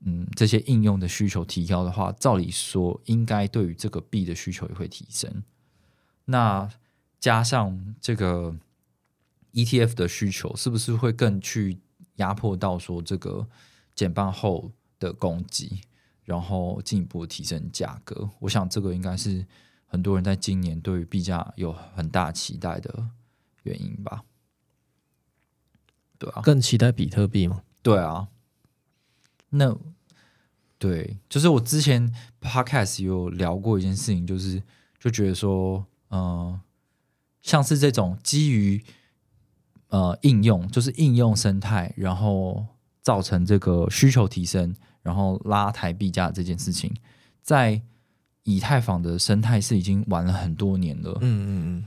[0.00, 5.42] 嗯，这些应用的需求提高的话，照理说应该对于这个币的需求也会提升。
[6.26, 6.68] 那
[7.18, 8.54] 加上这个
[9.54, 11.78] ETF 的需求，是不是会更去
[12.16, 13.48] 压迫到说这个
[13.94, 15.80] 减半后的供给，
[16.24, 18.28] 然后进一步提升价格？
[18.40, 19.46] 我想这个应该是
[19.86, 23.08] 很多人在今年对于币价有很大期待的
[23.66, 24.22] 原因吧。
[26.18, 27.62] 对啊，更期待比特币吗？
[27.82, 28.28] 对啊，
[29.50, 29.76] 那
[30.78, 34.62] 对，就是我之前 podcast 有聊过一件事情，就是
[34.98, 36.58] 就觉得说，呃，
[37.42, 38.82] 像是这种基于
[39.88, 42.66] 呃应用，就是应用生态，然后
[43.02, 46.94] 造成这个需求提升，然后拉抬币价这件事情，
[47.42, 47.82] 在
[48.44, 51.18] 以太坊的生态是已经玩了很多年了。
[51.20, 51.86] 嗯嗯嗯，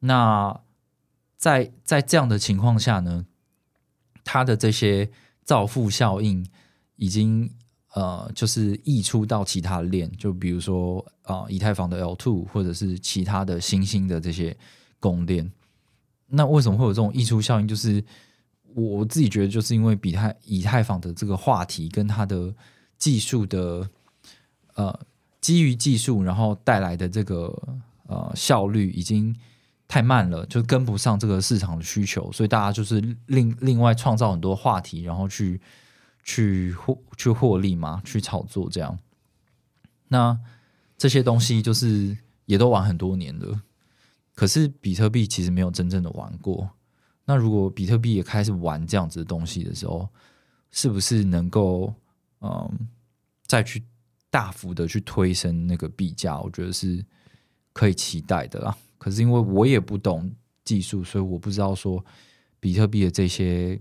[0.00, 0.60] 那
[1.38, 3.24] 在在这样的情况下呢，
[4.24, 5.08] 它的这些
[5.44, 6.44] 造富效应
[6.96, 7.50] 已经
[7.94, 14.56] 呃，就是溢出到其他链，就比如说啊、以太坊的 L two 或者是其他的新兴的这些
[14.98, 15.50] 公链。
[16.26, 17.66] 那为什么会有这种溢出效应？
[17.66, 18.04] 就是
[18.74, 22.54] 我自己觉得，就是因为比太以太坊的这个话题跟它的
[22.98, 23.88] 技术的
[24.74, 25.00] 呃
[25.40, 27.46] 基于技术，然后带来的这个
[28.06, 29.34] 呃效率已经
[29.88, 35.58] 太慢了，就跟不上这个市场的需求，所以大家就是另另外创造很多话题，然后去
[36.22, 38.98] 去获去获利嘛，去炒作这样。
[40.08, 40.38] 那
[40.98, 43.62] 这些东西就是也都玩很多年了，
[44.34, 46.68] 可是比特币其实没有真正的玩过。
[47.24, 50.06] 那如果比特币也开始玩这样子的东西的时候，
[50.70, 51.94] 是不是能够
[52.40, 52.88] 嗯
[53.46, 53.82] 再去
[54.28, 56.38] 大幅的去推升那个币价？
[56.40, 57.02] 我觉得是
[57.72, 58.76] 可以期待的啦。
[59.08, 60.30] 可是因为我也不懂
[60.64, 62.04] 技术，所以我不知道说
[62.60, 63.80] 比特币的这些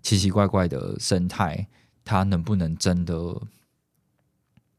[0.00, 1.66] 奇奇怪怪的生态，
[2.02, 3.14] 它能不能真的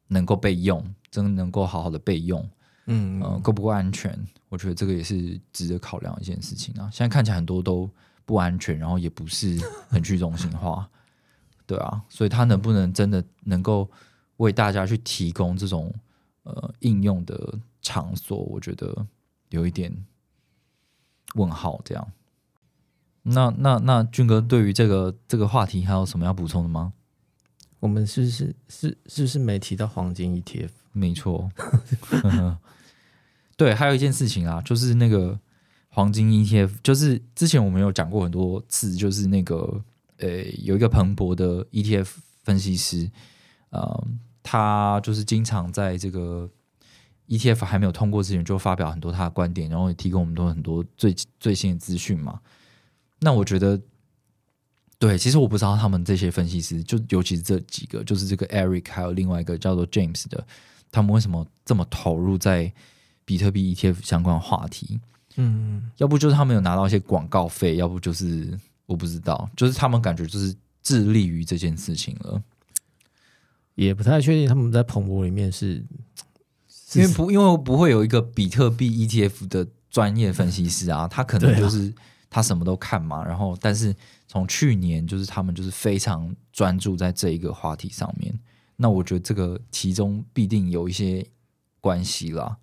[0.08, 2.50] 能够被用，真的能够好好的被用？
[2.88, 4.18] 嗯呃，够不够安全？
[4.50, 6.90] 我觉得这个也是值得考量一件事情啊。
[6.92, 7.88] 现在看起来很多都
[8.26, 9.60] 不安全，然后也不是
[9.90, 10.90] 很去中心化，
[11.68, 13.88] 对啊，所以它能不能真的能够
[14.38, 15.94] 为大家去提供这种
[16.44, 18.38] 呃应用的场所？
[18.38, 19.06] 我觉得
[19.50, 20.06] 有一点
[21.36, 21.82] 问号。
[21.86, 22.12] 这样，
[23.24, 26.94] 那那那俊哥对于这个这个话题还有什么要补充的吗？
[27.80, 30.70] 我们是不是是是不是没提到黄金 ETF？
[30.94, 31.52] 没错，
[33.56, 35.40] 对，还有一件事情啊，就是那个
[35.90, 39.84] 黄金 ETF，就是之前我们有讲过很多次，就是那个
[40.18, 42.10] 呃，有一个彭博的 ETF
[42.44, 43.12] 分析师，
[43.70, 44.08] 呃，
[44.42, 46.50] 他就是经常在这个
[47.28, 52.40] ETF 还没有通过之前，就发表很多他的观点，然后也提供我们多很多最最新的资讯嘛。
[53.20, 53.80] 那我觉得。
[55.00, 60.44] 对，其实我不知道他们这些分析师，就尤其是这几个，就是这个 Eric，还有另外一个叫做 James 的，
[60.92, 62.74] 他们为什么这么投入在
[63.24, 65.00] 比特币 ETF 相关话题？
[65.36, 72.42] 嗯，要不就是他们有拿到一些广告费，要不就是我不知道，就是他们感觉就是致力于这件事情了。
[73.76, 75.86] 也不太确定他们在彭博里面是，
[76.94, 81.94] 因为不因为不会有一个比特币 ETF 的专业分析师啊，他可能就是、
[82.30, 83.96] 他什么都看嘛，然后但是
[84.28, 88.38] 从去年就是他们就是非常专注在这一个话题上面，
[88.76, 91.26] 那我觉得这个其中必定有一些
[91.80, 92.58] 关系啦。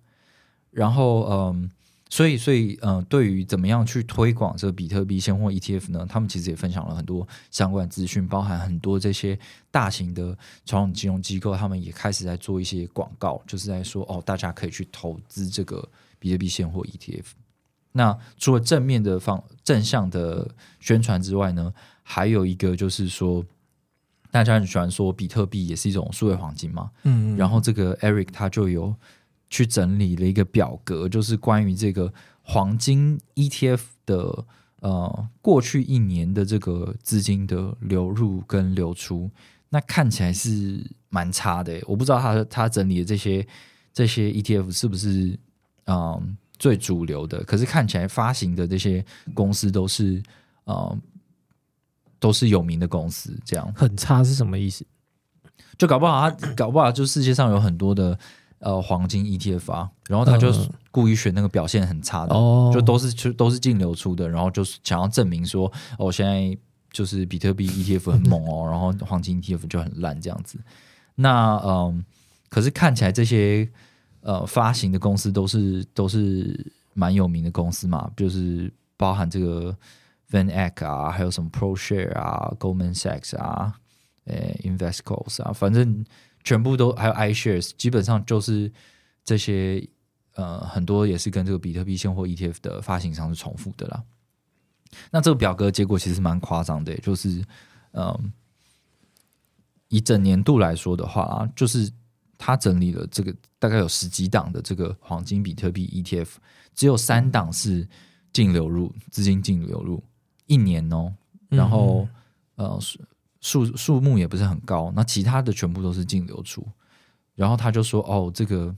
[0.71, 1.69] 然后，嗯，
[2.07, 6.05] 所以，所以，嗯，对于怎么样去推广这个比特币现货 ETF 呢？
[6.07, 9.37] 他们其实也分享了很多相关资讯，包含很多这些
[9.71, 15.87] 大型的传统金融机构，他们也开始在做一些广告，就是在说哦，大家可以去投资这个
[16.19, 17.25] 比特币现货 ETF。
[17.91, 20.47] 那除了正面的方正向的
[20.79, 23.43] 宣传之外呢，还有一个就是说，
[24.29, 28.93] 大家很喜欢说比特币也是一种数位黄金嘛，嗯，然后这个 Eric 他就有
[29.49, 34.45] 去整理了一个表格，就是关于这个黄金 ETF 的
[34.79, 39.29] 呃过去一年的这个资金的流入跟流出，
[39.69, 41.81] 那看起来是蛮差的。
[41.85, 43.47] 我不知道他他整理的这些
[43.93, 45.39] 这些 ETF 是不是
[45.85, 46.37] 嗯。
[46.57, 50.23] 最主流的，可是看起来发行的这些公司都是
[50.63, 50.97] 呃
[52.17, 54.85] 都是有名的公司，这样很差是什么意思？
[55.77, 58.17] 就搞不好他搞不好就世界上有很多的
[58.65, 60.51] 呃黄金 ETF 啊，然后他就
[60.91, 62.33] 故意选那个表现很差的，
[62.73, 66.57] 就都是就都是净流出的，然后就是想要证明说，哦，现在
[66.91, 70.59] 就是比特币 ETF 很猛哦， 然后黄金 ETF 就很烂这样子。
[71.15, 72.03] 那嗯，
[72.49, 73.69] 可是看起来这些。
[74.27, 79.71] 呃，发行的公司都是都是蛮有名的公司嘛，就是包含这个
[80.31, 83.75] Van Eck 啊，还有什么 ProShare 啊，Goldman Sachs 啊，
[84.23, 86.03] 呃，Investors 啊，反正
[86.45, 88.71] 全部都还有 iShares，基本上就是
[89.25, 89.85] 这些
[90.35, 94.01] 呃，很多也是跟这个比特币现货 ETF 的发行商是重复的啦。
[95.11, 97.43] 那这个表格结果其实蛮夸张的，就是
[97.91, 98.31] 嗯，
[99.89, 101.91] 以整年度来说的话，就是。
[102.37, 106.27] 他整理了这个大概有十几档的这个黄金比特币 ETF，
[106.75, 107.87] 只有三档是
[108.33, 110.03] 净流入资金净流入
[110.45, 111.13] 一年哦，
[111.47, 112.05] 然后
[112.55, 112.77] 呃
[113.45, 116.65] 数数目也不是很高，那其他的全部都是净流出。
[117.35, 118.75] 然后他就说：“哦，这个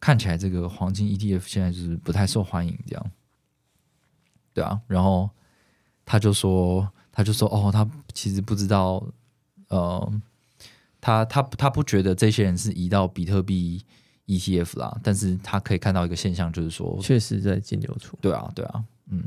[0.00, 3.10] 看起来这个黄金 ETF 现在就是不太受欢迎，这样
[4.54, 5.28] 对啊。”然后
[6.06, 9.04] 他就说：“他就说哦，他其实不知道
[9.68, 10.12] 呃。”
[11.04, 13.84] 他他他不觉得这些人是移到比特币
[14.28, 18.16] ETF 啦，但是他可以看到一个现象，就是说确实在净流出。
[18.20, 19.24] 对啊，对啊，嗯，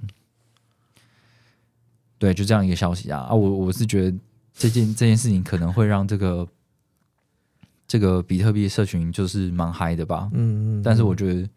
[2.17, 3.33] 对，就这样一个消息啊啊！
[3.35, 4.17] 我我是觉得
[4.57, 6.47] 这件这件事情可能会让这个
[7.87, 11.47] 这个比特币社群就是蛮嗨的吧，嗯嗯，但是我觉得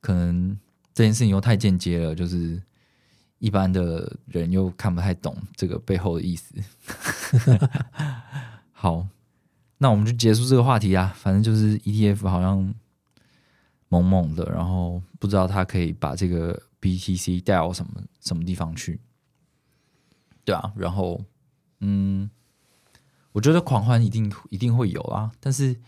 [0.00, 0.56] 可能
[0.94, 2.62] 这件事情又太间接了，就是
[3.38, 6.54] 一般的人又看不太懂这个背后的意思。
[8.72, 9.06] 好。
[9.78, 12.74] 那我们就结束这个话题啊，反正就是 ETF 好像
[13.90, 18.98] 猛猛的，然后不知道它可以把这个 BTC 带到什么什么地方去，
[20.46, 21.22] 对啊，然后
[21.80, 22.30] 嗯，
[23.32, 25.78] 我觉得狂欢一定一定会有啊，但是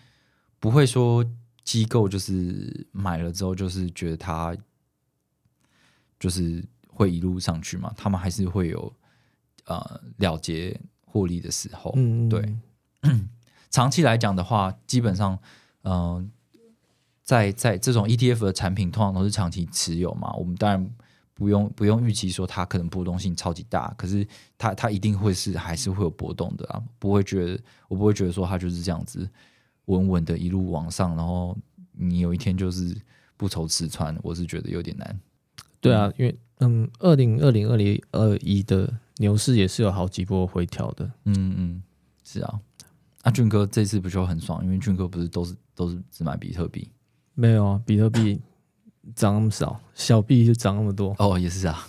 [0.58, 1.24] 不会说
[1.64, 4.56] 机构就是买了之后就是觉得它
[6.18, 8.92] 就是会一路上去嘛，他们还是会有
[9.66, 12.56] 呃了结获利的时候，嗯，对。
[13.70, 15.38] 长期来讲的话，基本上，
[15.82, 16.30] 嗯，
[17.22, 20.32] 在在这种 ETF 的产品，通常都是长期持有嘛。
[20.32, 20.90] 我们当然
[21.38, 24.26] 不用不用预期说它可能波动性超级大，可是
[24.58, 26.82] 它它一定会是还是会有波动的啊。
[26.98, 29.26] 不会觉得我不会觉得说它就是这样子
[29.84, 31.56] 稳稳的一路往上，然后
[31.92, 32.92] 你有一天就是
[33.36, 35.20] 不愁吃穿，我是觉得有点难。
[35.80, 41.08] 对啊，因为嗯，二零二零二零二一的牛市也是有好几波回调的。
[41.24, 41.82] 嗯嗯，
[42.24, 42.60] 是啊。
[43.22, 44.64] 那俊哥这次不就很爽？
[44.64, 46.88] 因为俊哥不是都是都是只买比特币，
[47.34, 48.40] 没有啊，比特币
[49.14, 51.14] 涨那么少，小币就涨那么多。
[51.18, 51.88] 哦，也是啊。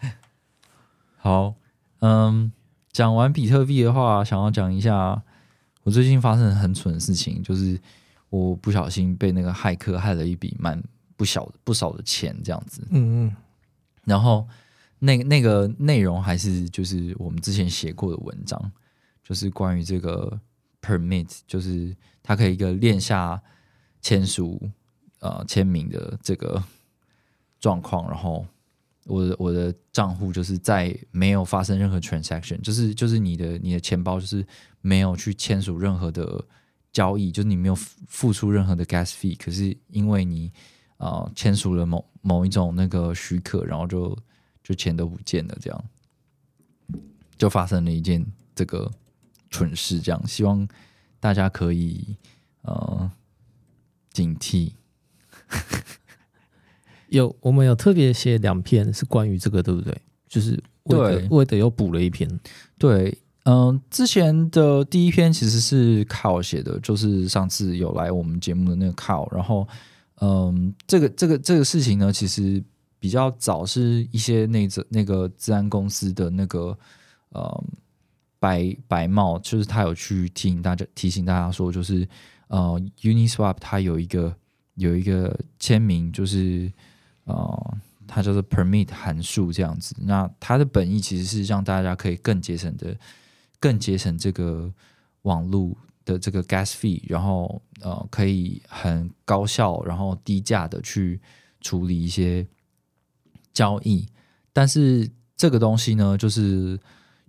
[1.16, 1.54] 好，
[2.00, 2.52] 嗯，
[2.92, 5.22] 讲完比特币的话，想要讲一下
[5.82, 7.80] 我最近发生很蠢的事情，就是
[8.30, 10.82] 我不小心被那个骇客害了一笔蛮
[11.16, 12.86] 不小不少的钱，这样子。
[12.90, 13.36] 嗯嗯。
[14.04, 14.46] 然后
[14.98, 18.72] 那那个内容还是就是我们之前写过的文章。
[19.28, 20.40] 就是关于这个
[20.80, 23.42] permit，就是它可以一个链下
[24.00, 24.70] 签署
[25.20, 26.62] 呃签名的这个
[27.60, 28.46] 状况，然后
[29.04, 34.46] 我的我的账户就是在没有发生任何 transaction，就是就是你的你的钱包就是
[34.80, 36.44] 没有去签署任何的
[36.92, 40.52] 交易，就是你没有付出任何的 gas fee，可是因为你
[40.96, 44.16] 啊签署了某某一种那个许可，然后就
[44.62, 45.84] 就钱都不见了，这样
[47.36, 48.90] 就发生了一件这个。
[49.48, 50.68] 蠢事，这样希望
[51.20, 52.16] 大家可以
[52.62, 53.10] 呃
[54.10, 54.72] 警惕。
[57.08, 59.96] 有我们有特别写两篇是关于这个，对不对？
[60.28, 62.28] 就是为的为的又补了一篇。
[62.76, 69.32] 对，嗯，之前的第一篇其实是 Carl 写的，就是上次有来我们节目的那个 Carl。
[69.32, 69.66] 然后，
[70.20, 72.62] 嗯，这个这个这个事情呢，其实
[72.98, 76.76] 比较早是一些那个那个治安公司的那个
[77.30, 77.64] 呃
[78.40, 82.06] 白白帽，就是他有去提醒大家提醒大家说，就是
[82.48, 84.34] 呃 Uniswap 它有一个
[84.76, 86.72] 有一个签名，就是
[87.24, 89.94] 呃它叫做 Permit 函数这样子。
[89.98, 92.96] 那它的本意其实是让大家可以更节省的。
[93.58, 94.70] 更节省这个
[95.22, 95.74] 网络
[96.04, 101.18] 的这个 gas fee，然后呃可以很高效，然后低价的去
[101.62, 102.46] 处理一些
[103.54, 104.06] 交易。
[104.52, 106.78] 但是这个东西呢，就是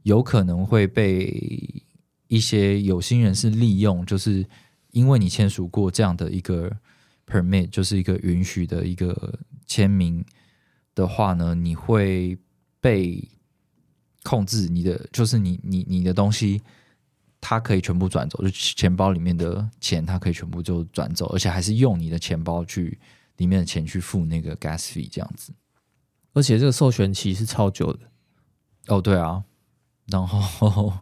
[0.04, 1.82] 有可能会被
[2.28, 4.46] 一些有心人士利用，就是
[4.92, 6.70] 因为你签署过这样的一个
[7.28, 10.26] permit，就是一个允许的一个签名
[10.96, 12.38] 的话呢，你会
[12.82, 13.28] 被。
[14.24, 16.62] 控制你的就是你你你的东西，
[17.40, 23.00] 它可以全部转走，就钱包里面的钱，它可以全部就转走，而且还是用你的钱包去
[23.38, 25.54] 里面的钱去付那个 gas fee 这样子。
[26.34, 28.00] 而且这个授权期是超久的。
[28.88, 29.46] 哦，对啊，
[30.08, 30.94] 然后，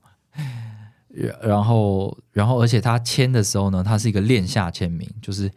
[1.41, 5.51] 然后，然后，而且他签的时候呢，他是一个链下签名，就是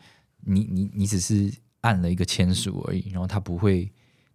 [0.44, 3.90] 你你你只是按了一个签署而已，然后它不会。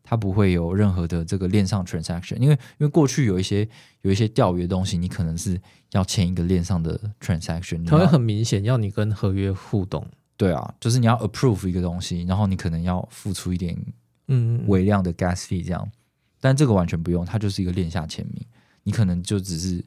[0.06, 3.66] 它不会有任何的这个链上 transaction，因为因为过去有一些
[4.02, 5.60] 有一些钓鱼的东西，你可能是
[5.92, 10.06] 要签一个链上的 transaction，它会很明显要你跟合约互动。
[10.36, 13.82] 对啊，就是你要 approve 一个东西，然后你可能要付出一点
[14.28, 15.90] 嗯微量的 gas fee 这样，
[16.42, 18.46] 但这个完全不用，它就是一个链下签名，
[18.84, 19.82] 你可能就只是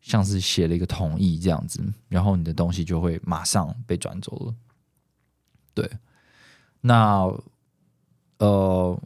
[0.00, 4.54] 像是写了一个同意这样子，然后你的东西就会马上被转走了。
[5.76, 5.88] 对，
[6.80, 7.32] 那
[8.38, 9.00] 呃。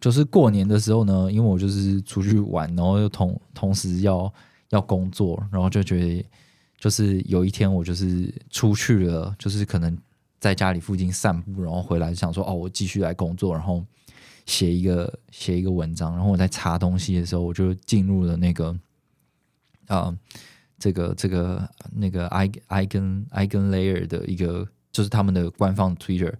[0.00, 4.30] 就是过年的时候呢，因为我就是出去玩，然后又同同时要
[4.68, 6.22] 要工作，然后就觉得
[6.78, 9.96] 就是有一天我就是出去了，就是可能
[10.38, 13.82] 在家里附近散步，然后回来想说哦，我继续来工作，然后
[14.44, 18.78] 写一个写一个文章，然后我在查东西的时候，我就进入了那个
[19.86, 20.14] 啊
[20.78, 26.32] 这个这个那个 i i 跟 i 跟 layer 的一个就是他们的官方 Twitter，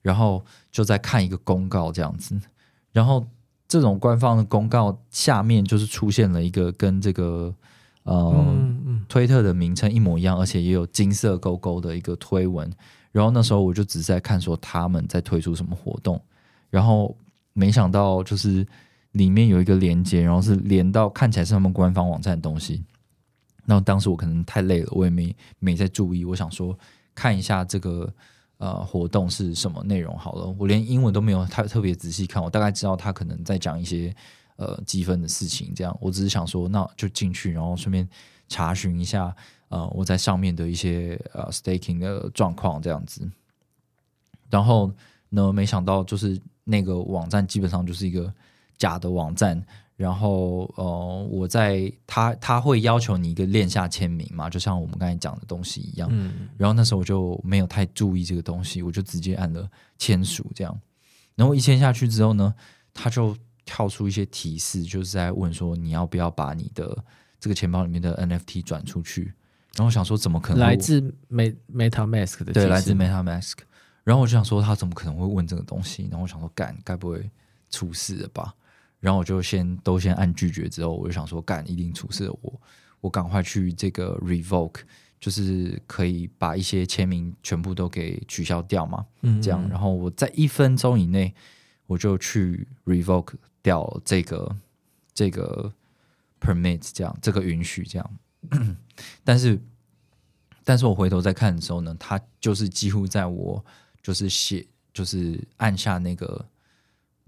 [0.00, 0.42] 然后
[0.72, 2.40] 就在看一个公告这样子。
[2.90, 3.24] 然后
[3.68, 7.54] 这种官方的公告下面就是出现了一个跟这个
[8.04, 8.56] 呃
[9.08, 12.72] 推特的名称一模一样，而且也有金色勾勾的一个推文。
[13.12, 16.20] 然后那时候我就只是在看说他们在推出什么活动，
[16.70, 17.14] 然后
[17.52, 18.66] 没想到就是
[19.12, 22.82] 里面有一个连接，然后是连到看起来是他们官方网站的东西。
[23.64, 26.24] 那当时我可能太累了，我也没没在注意。
[26.24, 26.78] 我想说
[27.18, 28.12] 看一下这个。
[28.60, 30.18] 呃，活动是什么内容？
[30.18, 34.12] 好了，我连英文都没有太特别仔细看，我大概知道他可能在讲一些
[34.56, 35.72] 呃积分的事情。
[35.76, 38.08] 这样，我只是想说，那就进去，然后顺便
[38.48, 39.32] 查询一下
[39.68, 43.30] 呃我在上面的一些呃 staking 的状况这样子。
[44.50, 44.92] 然后
[45.28, 48.34] 呢，没想到就是那个网站基本上就是一个
[48.76, 49.64] 假的网站。
[49.98, 56.08] 然后，呃，我在他他会要求你一个链下签名嘛，就像我们刚才讲的东西一样。
[56.12, 56.48] 嗯。
[56.56, 59.68] 然后那时候我就没有太注意这个东西，我就直接按了
[59.98, 60.80] 签署这样。
[61.34, 62.54] 然后一签下去之后呢，
[62.94, 66.96] 他就跳出一些提示，就是在问说你要不要把你的
[67.40, 69.24] 这个钱包里面的 NFT 转出去。
[69.74, 70.60] 然后我想说，怎么可能？
[70.60, 73.54] 来自 Meta MetaMask 的对，来自 MetaMask。
[74.04, 76.04] 然后我就想说，他怎么可能会问这个东西？
[76.04, 77.28] 然后我想说，干，该不会
[77.68, 78.54] 出事了吧？
[79.00, 82.60] 然后我就先都先按拒绝，之后我就想说，干一定出事，我
[83.00, 84.80] 我赶快去这个 revoke，
[85.20, 91.32] 就是可以把一些签名全部都给取消掉嘛，嗯这样，然后我在一分钟以内
[91.86, 94.56] 我就去 revoke 掉这个
[95.14, 95.72] 这个
[96.40, 98.10] permit，这样这个允许这样，
[99.22, 99.60] 但是
[100.64, 103.64] 但是我回头再看的时候呢，它就是几乎在我
[104.02, 106.44] 就是写就是按下那个。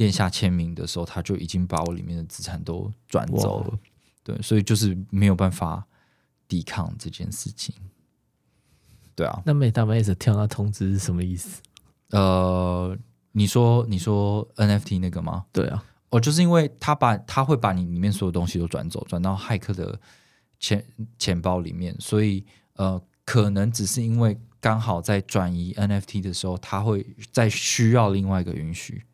[0.01, 3.79] 链下签名的时候，他就已经把我里面的资产都转走了，
[4.25, 5.87] 对，所以就是没有办法
[6.49, 7.75] 抵抗这件事情。
[9.15, 11.61] 对啊，那 MetaMask 跳到通知是什么意思？
[12.13, 12.97] 呃，
[13.33, 15.45] 你说你说 NFT 那个吗？
[15.53, 20.01] 对啊，哦，就是因为他把他会把你里面所有东西都转走，转到骇客的
[20.59, 20.83] 钱
[21.19, 22.43] 钱包里面，所以
[22.77, 29.05] 呃，可能只是因为刚好在转移 NFT 的时候，他会在需要另外一个允许。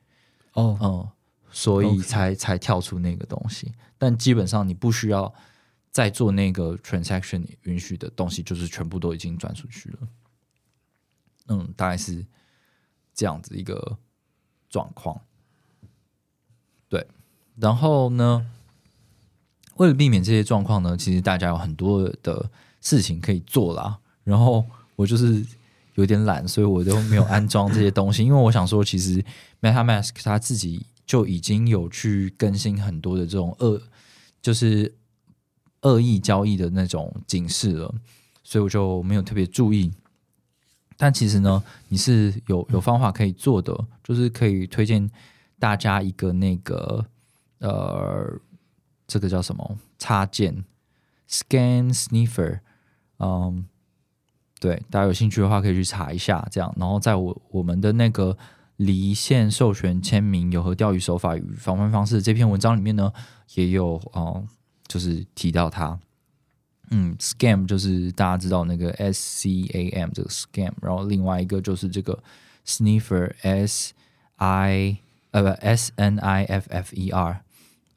[0.57, 1.09] 哦，嗯，
[1.50, 5.32] 所以才才跳出那个东西，但基本上你不需要
[5.90, 9.98] 再做那个 transaction 允许的东西，就是全部都已经转出去了。
[11.48, 12.26] 嗯，大概是
[13.14, 13.96] 这样子一个
[14.68, 15.20] 状况。
[16.88, 17.07] 对，
[17.57, 18.50] 然后呢，
[19.76, 22.50] 为了避免这些状况呢，其实大家有很多的
[22.80, 23.98] 事情可以做啦。
[24.24, 24.64] 然后
[24.96, 25.46] 我就是
[25.97, 29.22] 有点懒，所以我都没有安装这些东西，因为我想说，其实
[29.61, 33.82] MetaMask 它自己就已经有去更新很多的这种恶，
[34.40, 34.94] 就是
[35.82, 37.94] 恶意交易的那种警示了，
[38.42, 39.92] 所以我就没有特别注意。
[40.97, 45.11] 但其实呢，你是有有方法可以做的，就是可以推荐
[45.59, 47.05] 大家一个那个
[47.59, 48.40] 呃。
[49.09, 50.64] 这个叫什么插件
[51.30, 52.59] ？Scan Sniffer，
[53.20, 53.64] 嗯，
[54.59, 56.46] 对，大家有兴趣的话可以去查一下。
[56.50, 58.36] 这样，然后在我我们的那个
[58.76, 63.12] 离线授权签名有何钓鱼手法与防范方式这篇文章里面呢，
[63.54, 64.44] 也有哦，
[64.86, 65.98] 就是提到它。
[66.90, 72.22] 嗯，Scam 就是大家知道那个 S C A M 这个 Scam，然后另外一个就是这个
[72.64, 73.92] Sniffer S
[74.36, 74.96] I
[75.32, 77.40] 呃不 S N I F F E R。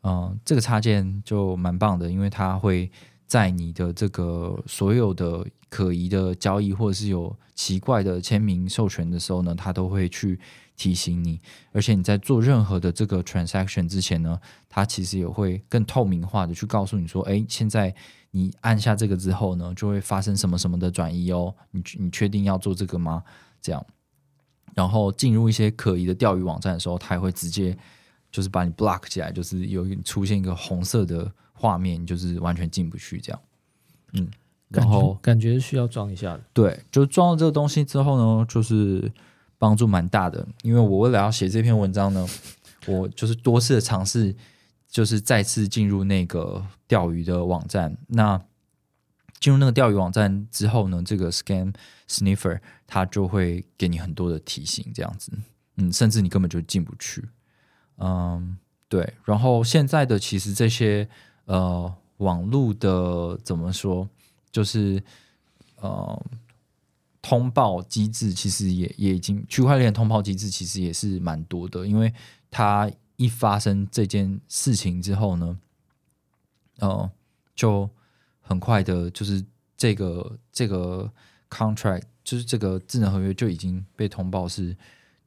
[0.02, 2.90] 嗯，这个插件就蛮棒的，因为它会
[3.30, 10.40] 在你的这个所有的可疑的交易或者是有奇怪的签名授权的时候呢，它都会去
[10.76, 11.40] 提醒你。
[11.72, 17.94] 而且你在做任何的这个 transaction 之前呢，它其实也会更透明化的去告诉你说，哎，现在
[18.32, 21.54] 你按下这个之后呢，就会发生什么什么的转移哦。
[21.70, 23.24] 你你确定要做这个吗？
[23.62, 23.86] 这样，
[24.74, 27.78] 然后进入一些可疑的钓鱼网站的时候，它也会直接。
[28.32, 33.42] 就是把你 block 起来，就是有出现一个红色的画面，就是完全进不去这样。
[34.14, 34.32] 嗯，
[34.70, 36.40] 然后感觉需要装一下。
[36.54, 39.12] 对，就装了这个东西之后呢，就是
[39.58, 40.48] 帮助蛮大的。
[40.64, 42.26] 因为我为了要写这篇文章呢，
[42.88, 44.34] 我就是多次的尝试，
[44.88, 47.98] 就是再次进入那个钓鱼的网站。
[48.08, 48.42] 那
[49.40, 51.74] 进入那个钓鱼网站之后呢，这个 Scan
[52.08, 55.32] Sniffer 它就会给你很多的提醒，这样子。
[55.76, 57.30] 嗯，甚至你根本就进不去。
[58.00, 58.58] 嗯，
[58.88, 59.14] 对。
[59.24, 61.08] 然后现在的其实这些
[61.50, 64.08] 呃网络的怎么说，
[64.52, 65.02] 就是
[65.82, 66.26] 呃
[67.22, 71.88] 通报机制，其实也也已经区块链通报机制其实也是蛮多的。
[71.88, 72.14] 因为
[72.52, 75.60] 它一发生这件事情之后呢，
[76.82, 77.10] 哦，
[77.56, 77.90] 就
[78.42, 79.44] 很快的，就是
[79.76, 81.12] 这个这个
[81.50, 84.78] contract，就是这个智能合约就已经被通报是。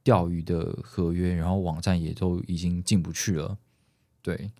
[0.05, 3.57] 钓鱼的合约，然后网站也都已经进不去了。
[4.21, 4.51] 对，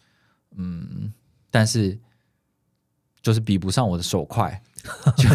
[0.56, 1.14] 嗯，
[1.54, 2.00] 但是
[3.22, 4.60] 就是比不上我的手快，
[5.16, 5.30] 就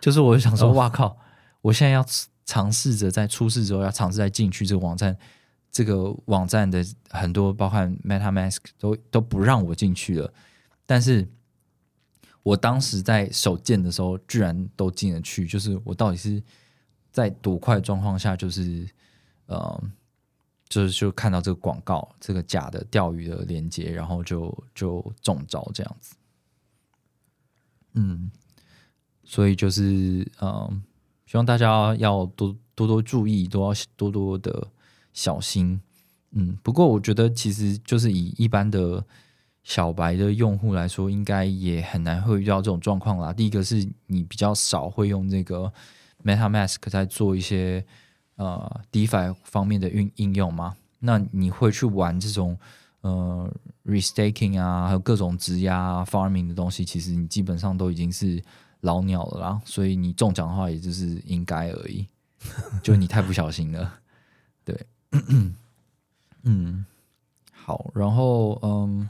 [0.00, 1.14] 就是我想说，哇靠！
[1.60, 2.02] 我现在要
[2.46, 5.14] 尝试着在出事之后，要尝试再进去这个网站，
[5.70, 10.32] 这个网站的很多包含 MetaMask 都都不让我进去了。
[10.86, 11.28] 但是
[12.42, 15.46] 我当时在手贱的时候，居然都进得去。
[15.46, 16.42] 就是我到底是
[17.12, 18.88] 在多快状况下，就是。
[19.50, 19.82] 呃，
[20.70, 26.14] 就是就看到这个广告，这个假的钓鱼的链接，然后就就中招这样子。
[27.94, 28.30] 嗯，
[29.24, 30.80] 所以就是嗯，
[31.26, 34.68] 希望大家要多多多注意，都要多多的
[35.12, 35.80] 小心。
[36.30, 39.04] 嗯，不过我觉得其实就是以一般的
[39.64, 43.32] 小白的用户来说，应该也很难会遇到这种状况啦。
[43.32, 45.72] 第一个是你比较少会用这个
[46.22, 47.84] MetaMask 在做一些。
[48.40, 50.74] 呃，DeFi 方面的运应用吗？
[51.00, 52.58] 那你会去玩这种
[53.02, 53.52] 呃
[53.84, 56.82] Restaking 啊，还有各种质押 Farming 的东西？
[56.82, 58.42] 其实你基本上都已经是
[58.80, 62.08] 老鸟了啦，所以你中奖的话，也就是应该而已。
[62.82, 64.00] 就你太不小心了，
[64.64, 64.86] 对，
[66.44, 66.86] 嗯，
[67.52, 69.06] 好，然后嗯，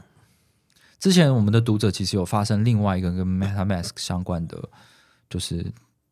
[0.99, 4.61] 之前我们的读者其实有发生另外一个跟 MetaMask 相关的，
[5.29, 5.71] 就是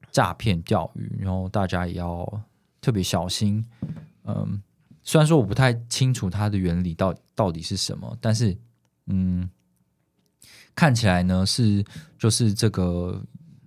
[0.10, 2.42] 诈骗钓鱼，然后大家也要。
[2.82, 3.66] 特别小心，
[4.24, 4.62] 嗯，
[5.04, 8.58] 虽然说我不太清楚它的原理到到底是什么，但是，
[9.08, 9.50] 嗯，
[10.76, 11.84] 看起来呢是
[12.18, 13.22] 就是这个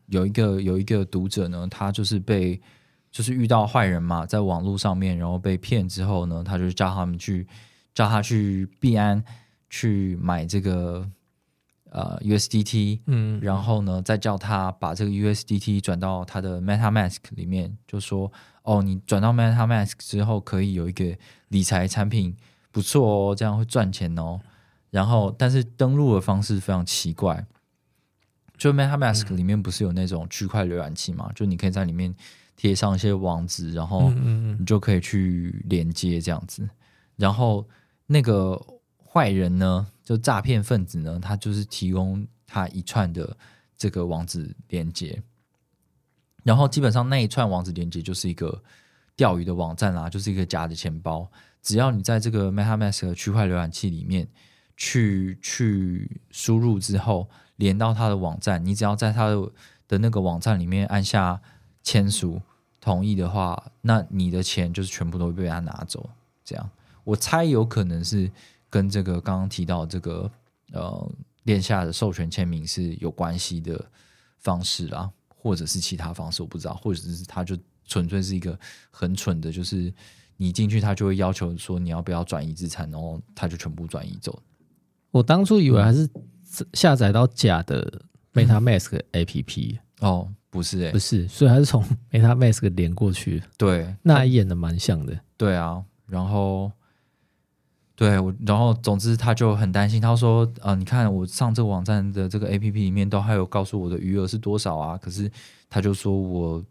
[0.06, 2.60] 有一个有一个读者呢，他就是被
[3.10, 7.46] 就是遇到坏人嘛，在网络上面然后被骗之后呢，他就叫他们去
[7.94, 9.22] 叫他去币安
[9.68, 11.08] 去买这个。
[11.94, 18.32] 呃，USDT，嗯，然后呢，再叫他把这个 USDT 转到他的 MetaMask 里面，就说，
[18.62, 21.16] 哦，你转到 MetaMask 之后，可以有一个
[21.48, 22.36] 理财产品，
[22.70, 24.40] 不错哦，这样会赚钱哦。
[24.90, 27.46] 然后，但是登录的方式非常奇怪，
[28.56, 31.30] 就 MetaMask 里面不是有那种区块浏览器嘛？
[31.34, 32.14] 就你可以在里面
[32.56, 36.68] 贴上一些网址，然后你就可以去连接这样子。
[37.16, 37.66] 然后
[38.06, 38.60] 那个
[39.04, 39.86] 坏人呢？
[40.04, 43.36] 就诈骗分子呢，他就是提供他一串的
[43.78, 45.22] 这个网址连接，
[46.43, 48.62] 然后基本上那一串网址连接就是一个
[49.16, 51.30] 钓鱼的网站啦，就是一个假的钱包。
[51.62, 54.26] 只要你在这个 MetaMask 区块浏览器里面
[54.76, 59.53] 去去输入之后，连到他的网站，你只要在他的
[59.86, 61.40] 的那个网站里面按下
[61.82, 62.40] 签署
[62.80, 66.11] 同意的话，那你的钱就是全部都会被他拿走。
[66.45, 66.70] 这样，
[67.05, 68.28] 我猜有可能是
[68.68, 70.28] 跟这个刚刚提到这个
[70.72, 71.11] 呃
[71.45, 73.84] 链下的授权签名是有关系的
[74.38, 75.09] 方式啦，
[75.43, 78.57] 或者是其他方式，我不知道，或者是他就纯粹是一个
[78.93, 79.93] 很蠢的，就是
[80.36, 84.40] 你进去他就会要求说你要不要转移资产，然后他就全部转移走。
[85.11, 86.09] 我当初以为还是
[86.74, 88.03] 下载到假的
[88.34, 95.18] MetaMask APP，哦，不是诶、不是，所以还是从 MetaMask 连过去，对那演的蛮像的。
[95.36, 96.70] 对啊，然后
[97.95, 105.30] 对我，然后总之他就很担心，他说：“啊、你看我上这个网站的这个 A P P 里面都还有告诉我的余额是多少啊，可是
[105.68, 106.64] 他就说我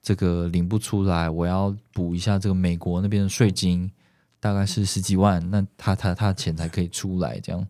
[0.00, 3.90] 这个领不出来，我要补一下这个美国那边的税金，
[4.38, 7.66] 大概是十几万，那他他他的钱才可以出来这样。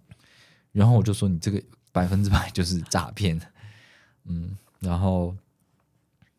[0.70, 3.40] 然后我就说你这个百分之百就是诈骗，
[4.26, 5.34] 嗯，然后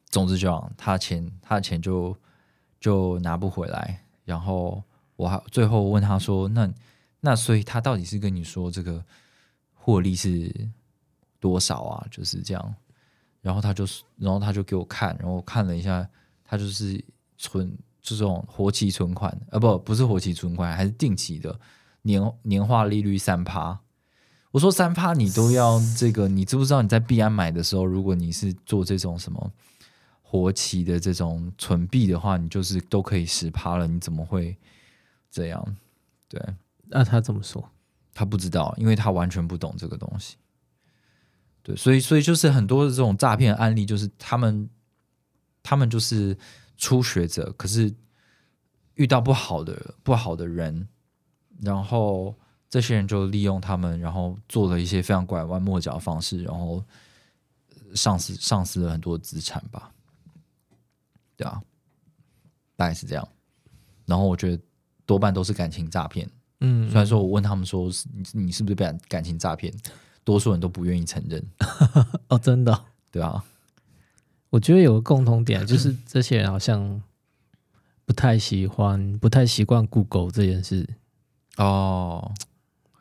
[0.09, 2.15] 总之就这样，他钱他钱就
[2.79, 4.81] 就拿不回来，然后
[5.21, 6.67] 我还最后问他说，那
[7.19, 9.03] 那所以他到底是跟你说这个
[9.75, 10.51] 获利是
[11.39, 12.07] 多少啊？
[12.09, 12.75] 就是这样，
[13.39, 13.85] 然后他就
[14.17, 16.07] 然后他就给我看，然后我看了一下，
[16.43, 17.03] 他就是
[17.37, 21.59] 存这种活期存款，呃不不是活期存款，还是定期的
[22.01, 23.79] 年年化利率三趴。
[24.49, 29.51] 我说三趴你都要这个，你知不知道你在币安买的时候，如果你是做这种什么
[30.23, 34.57] 活期的这种存币的话，你就是都可以十趴了，你怎么会
[35.31, 35.75] 这样？
[36.27, 36.39] 对
[36.87, 37.67] 那他怎么说？
[38.13, 40.35] 他不知道，因为他完全不懂这个东西。
[41.63, 44.69] 对，所以所以就是很多的这种诈骗案例，就是他们
[45.63, 46.37] 他们就是
[46.75, 47.93] 初学者，可是
[48.95, 50.87] 遇到不好的不好的人，
[51.61, 52.35] 然后
[52.69, 56.83] 这些人就利用他们，然后做了一些非常拐弯抹角的方式，然后
[57.95, 59.93] 丧失丧失了很多资产吧。
[61.37, 61.61] 对啊，
[62.75, 63.27] 大概是这样。
[64.05, 64.63] 然后我觉得
[65.11, 66.25] 多半都是感情诈骗。
[66.61, 69.73] 嗯虽然说我问他们说你你是不是被感感情诈骗，
[70.23, 71.43] 多数人都不愿意承认，
[72.29, 73.43] 哦，真的哦、对啊，
[74.49, 77.01] 我觉得有个共同点， 就是这些人好像
[78.05, 80.87] 不太喜欢、不太习惯 Google 这件事。
[81.57, 82.31] 哦，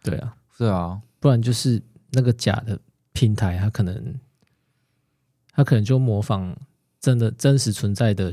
[0.03, 1.81] 对啊，是啊，不然就是
[2.11, 2.77] 那个假的
[3.13, 4.19] 平台，它可能
[5.53, 6.57] 它可能就模仿
[6.99, 8.33] 真的真实存在的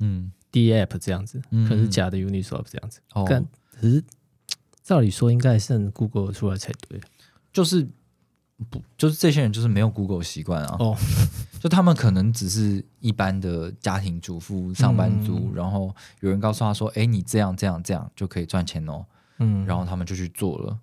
[0.00, 3.00] 嗯，D App 这样子，嗯可是假的 Uniswap 这样子。
[3.14, 4.02] 哦，但可是
[4.82, 7.00] 照理说应该是 Google 出来才对。
[7.52, 7.86] 就是
[8.70, 10.96] 不就是这些人就是没有 Google 习惯啊，哦，
[11.58, 19.04] 就他们可能只是一般的家庭主妇、上班族，嗯然后有人告诉他说，哎，你这样这样这样就可以赚钱哦，
[19.38, 20.78] 嗯，然后他们就去做了。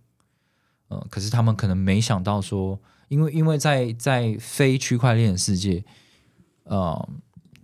[0.90, 5.84] 嗯、可是他们可能没想到说，因为因为在在非区块链的世界，
[6.64, 7.10] 呃，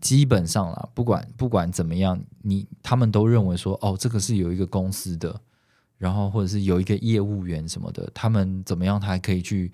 [0.03, 5.39] 基本上啦，不管不管怎么样，你他们都认为说，哦，这个是有一个公司的，
[5.97, 9.71] 然后或者是有一个业务员什么的，他们怎么样，他还可以去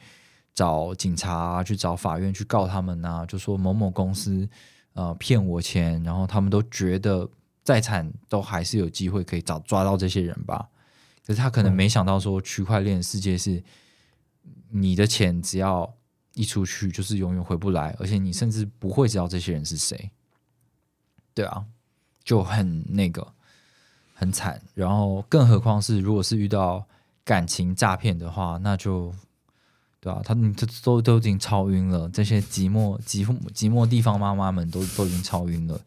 [0.53, 4.47] 找警察、啊、去找法院去告他们啊，就说某某公司
[4.93, 7.27] 呃骗我钱，然后他们都觉得
[7.63, 10.69] 在产都还是有机会可以找抓到这些人吧。
[11.25, 13.63] 可是他可能没想到说，区块链世界是
[14.69, 15.91] 你的钱只要
[16.35, 20.11] 一出去就是永远回不来，而且你甚至不会知道这些人是谁。
[21.39, 21.63] 对啊，
[22.25, 23.25] 就很那个
[24.13, 24.61] 很惨。
[24.73, 26.85] 然后更何况是如果是遇到
[27.23, 29.15] 感情诈骗的话，那就
[30.01, 35.79] 对啊，他你这都都已经超晕了，这些寂寞寂寞寂寞地方妈妈们都都已经超晕了，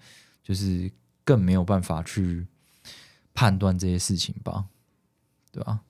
[0.43, 0.91] 就是
[1.23, 2.47] 更没有办法去
[3.35, 4.65] 判断这些事情吧。
[5.51, 5.81] 对吧、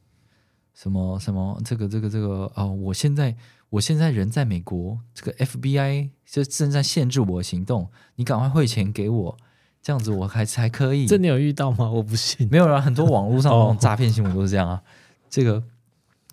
[0.75, 3.37] 什么什么这个这个这个哦，我现在
[3.71, 9.39] 我现在人在美国，这个 FBI 就正在限制我的行动，你赶快汇钱给我，
[9.83, 11.07] 这样子我还才可以。
[11.07, 11.91] 这你有遇到吗？
[11.91, 12.49] 我不信。
[12.51, 14.81] 没有啊，很多网络上 那哦种诈骗新闻都是这样啊。
[15.29, 15.63] 这个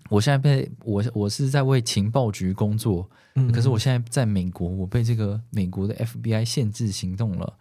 [0.10, 7.58] 我现在被我我是在为情报局工作，嗯可是我现在在美国，我被这个美国的 FBI 限制行动了，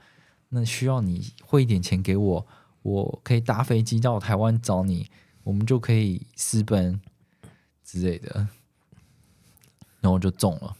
[0.50, 2.46] 那需要你汇一点钱给我，
[2.82, 5.08] 我可以搭飞机到台湾找你，
[5.42, 7.00] 我们就可以私奔
[7.84, 8.34] 之类的，
[10.00, 10.76] 然后我就中了，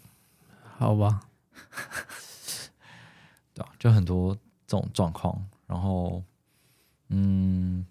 [0.77, 1.21] 好吧，
[3.55, 4.37] 对吧、就很多
[4.69, 6.23] 这种状况，然后，
[7.09, 7.85] 嗯，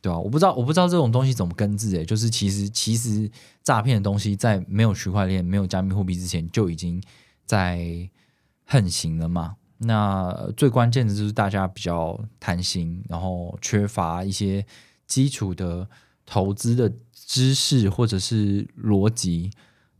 [0.00, 3.28] 对啊，我不知道，我不知道这种东西怎么根治诶，就是其实其实
[3.64, 7.02] 诈骗的东西在没有区块链、没有加密货币之前就已经
[7.44, 8.08] 在
[8.64, 9.56] 横行了嘛。
[9.78, 14.64] 那最关键的就是大家比较贪心，然后缺乏一些
[15.06, 15.88] 基础的
[16.24, 19.50] 投资的知识或者是逻辑，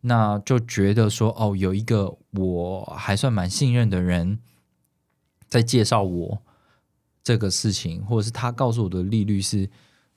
[0.02, 4.38] 那就觉得说哦，有一个我还算蛮信任的人
[5.48, 6.38] 在介绍我
[7.24, 9.68] 这个事情，或者是他告诉我的利率是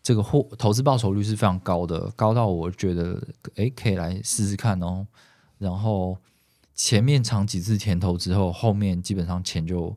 [0.01, 3.21] 这个或投资报酬率是非常高的，高到我觉得
[3.55, 5.07] 诶可以来试试看哦。
[5.57, 6.17] 然后
[6.73, 9.95] 前面尝几次甜头之后，后面基本上钱就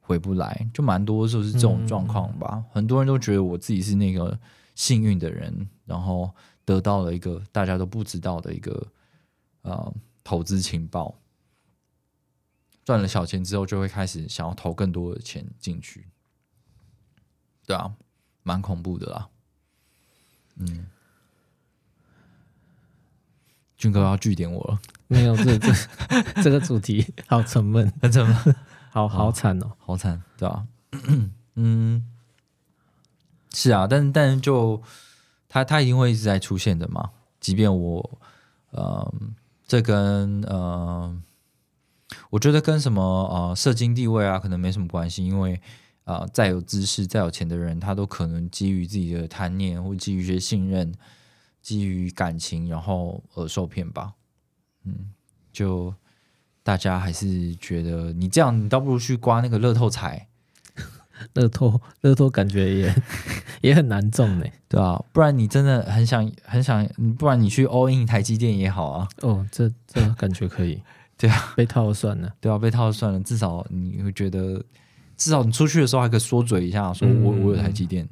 [0.00, 2.62] 回不来，就蛮多就是这种状况吧。
[2.72, 4.38] 很多人都觉得我自己是那个
[4.74, 6.30] 幸运的人，然后
[6.64, 8.86] 得到了一个大家都不知道的一个
[9.62, 11.14] 呃投资情报，
[12.86, 16.06] 赚了小钱之后，就会开始想要投更多的钱进去。
[17.66, 17.92] 对啊，
[18.44, 19.28] 蛮恐怖的啦。
[20.54, 20.86] 嗯，
[23.76, 25.72] 俊哥要据点我了，没有这这
[26.44, 28.54] 这个主题好沉闷， 很沉闷，
[28.90, 29.72] 好好惨哦。
[29.78, 30.64] 好惨，对吧、
[31.56, 32.08] 嗯，
[33.52, 34.80] 是啊，但但就
[35.48, 37.10] 他他一定会一直在出现的嘛。
[37.40, 38.20] 即便我，
[38.70, 39.12] 呃，
[39.66, 41.20] 这跟呃，
[42.30, 45.60] 我觉得跟什么呃社经地位啊，可能没什么关系，因为
[46.04, 50.92] 啊、呃再有知识、再有钱的人，他都可能基于自己的贪念，或基于一些信任，
[51.60, 54.12] 基于感情，然后而受骗吧。
[54.84, 55.10] 嗯，
[55.52, 55.92] 就
[56.62, 60.28] 大家还是觉得你这样，你倒不如去刮那个乐透彩，
[61.34, 62.94] 乐透乐透感觉也
[63.62, 64.46] 也很难中呢。
[64.68, 66.86] 对啊，不然你真的很想很想，
[67.18, 70.80] 不然你去 all in 台积电也好啊，哦，这这感觉可以，
[71.18, 72.34] 对啊，被套了算了。
[72.40, 74.62] 对啊，被套算了，至少你会觉得，
[75.16, 78.08] 至少你出去的时候还可以缩嘴一下，说我、嗯我有台积电，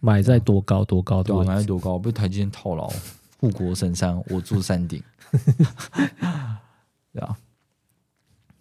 [0.00, 2.90] 买在多高多高对啊，买在多高，被台积电套牢，
[3.38, 5.02] 护国神山， 我住山顶，
[7.12, 7.36] 对啊。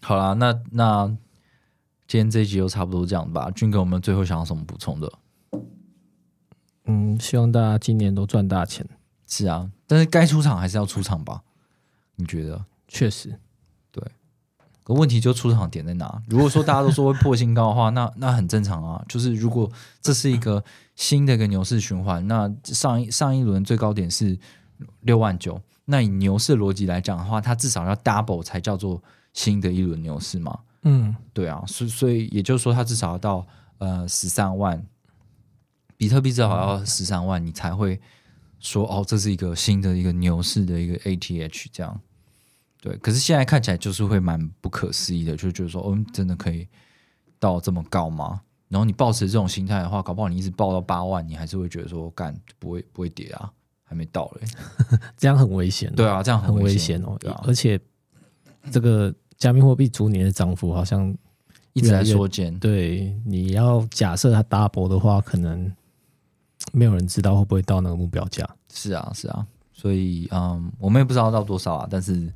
[0.02, 1.08] 好啦，那那
[2.08, 3.52] 今天这一集就差不多这样吧。
[3.52, 5.12] 俊哥，我们最后想要什么补充的？
[6.86, 8.88] 嗯，希望大家今年都赚大钱。
[9.28, 11.44] 是啊，但是该出场还是要出场吧？
[12.16, 12.66] 你觉得？
[12.88, 13.38] 确实，
[14.90, 16.20] 可问题就出场点在哪？
[16.28, 19.06] 如果说大家都说会破新高的话， 那那很正常啊。
[19.08, 19.72] 就是如果
[20.02, 20.64] 这是一个
[20.96, 24.36] 新的一个牛市循环，那上一上一轮最高点是
[25.02, 29.00] 六万九，那以牛市逻辑来讲的话，它至少要 double 才叫做
[29.34, 30.58] 新的一轮牛市嘛？
[30.82, 33.46] 嗯，对啊，所以所以也就是说，它至少要到
[33.78, 34.84] 呃十三万，
[35.98, 38.02] 比特币至少要十三万，你才会
[38.60, 42.02] 说哦，这是一个新的一个牛市的一个 ATH 这样。
[42.82, 46.68] 对，可是现在看起来就是会蛮不可思议的，就觉得说，哦，真的可以
[47.40, 48.42] 到这么高吗？
[48.70, 53.52] 然后你抱持这种心态的话，搞不好你一直报到八万，你还是会觉得说，干不会不会跌啊，
[53.84, 54.48] 还没到嘞。
[55.18, 55.92] 这样很危险。
[55.96, 57.80] 对啊，这样很危危险哦而且
[58.72, 61.14] 这个加密货币逐年的涨幅好像
[61.74, 62.58] 一直在缩减。
[62.60, 65.70] 对，你要假设它 double 的话，可能
[66.72, 68.48] 没有人知道会不会到那个目标价。
[68.72, 72.32] 是啊，是啊，所以嗯，我们也不知道到多少啊，但是，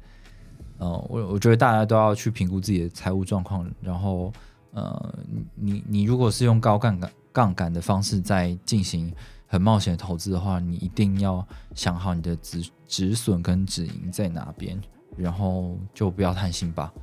[0.79, 4.31] 嗯，我我觉得大家都要去评估自己的财务状况，然后，
[4.71, 9.13] 呃，你你你如果是用高杠杆杠杆的方式在进行
[9.47, 11.45] 很冒险的投资的话，你一定要
[11.75, 14.81] 想好你的止止损跟止盈在哪边，
[15.15, 16.93] 然后就不要贪心吧，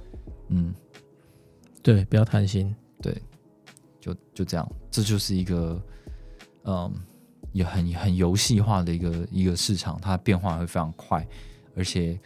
[0.48, 0.74] 嗯，
[1.82, 2.74] 对，不要贪心。
[3.02, 3.16] 对
[3.98, 5.82] 就就这样，这就是一个，
[6.64, 6.92] 嗯，
[7.52, 11.26] 也很很游戏化的一个一个市场，它变化会非常快，
[11.74, 12.20] 而且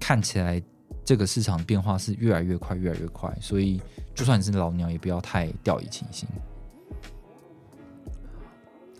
[0.00, 0.60] 看起来
[1.04, 3.80] 这个市场变化是越来越快，越来越快，所以
[4.14, 6.28] 就算你是老鸟，也不要太掉以轻心。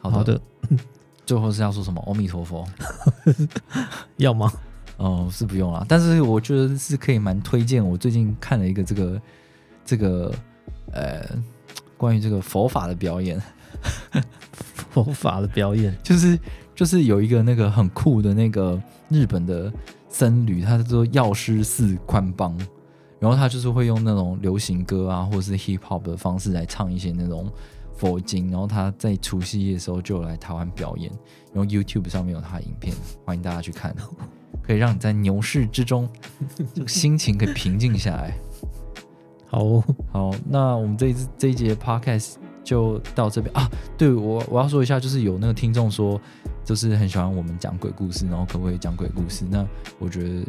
[0.00, 0.40] 好的，好的，
[1.26, 2.00] 最后是要说什么？
[2.06, 2.64] 阿弥陀佛。
[4.18, 4.52] 要吗？
[4.96, 7.82] 哦，是不用了，但是我觉得是可以蛮推荐。
[7.86, 9.22] 我最近看了一个这个
[9.82, 10.34] 这个
[10.92, 11.26] 呃，
[11.96, 13.40] 关于这个佛法的表演，
[14.90, 16.38] 佛法的表演，就是
[16.74, 18.78] 就是有一个那个很酷的那个
[19.08, 19.72] 日本的
[20.10, 22.54] 僧侣，他叫做药师寺宽邦，
[23.18, 27.50] 然后他就是会用那种流行歌啊，或者是 hip hop 的方式来唱一些那种
[27.94, 31.10] 佛经，然后他在除夕夜的时候就来台湾表演，
[31.54, 32.94] 然后 YouTube 上面有他的影片，
[33.24, 33.94] 欢迎大家去看，
[34.62, 36.08] 可以让你在牛市之中
[36.74, 38.36] 这个心情可以平静下来。
[39.46, 43.68] 好哦，好，那我们这一次这一节 podcast 就到这边啊。
[43.98, 46.20] 对我我要说一下，就是有那个听众说，
[46.70, 49.44] 就是很喜欢我们讲鬼故事，然后可不可以讲鬼故事？
[49.50, 49.66] 那
[49.98, 50.46] 我觉得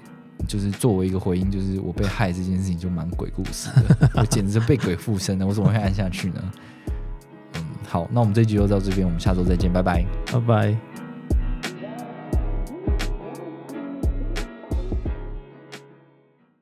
[0.47, 6.51] 就是作为一个回应，就是我被害这件事情就蛮鬼故事的， 我简直是被鬼附身了，我怎么会按下去呢？
[7.55, 10.05] 嗯，好，那我们这集就到这边，我们下周再见，拜拜。
[10.32, 10.90] 拜拜。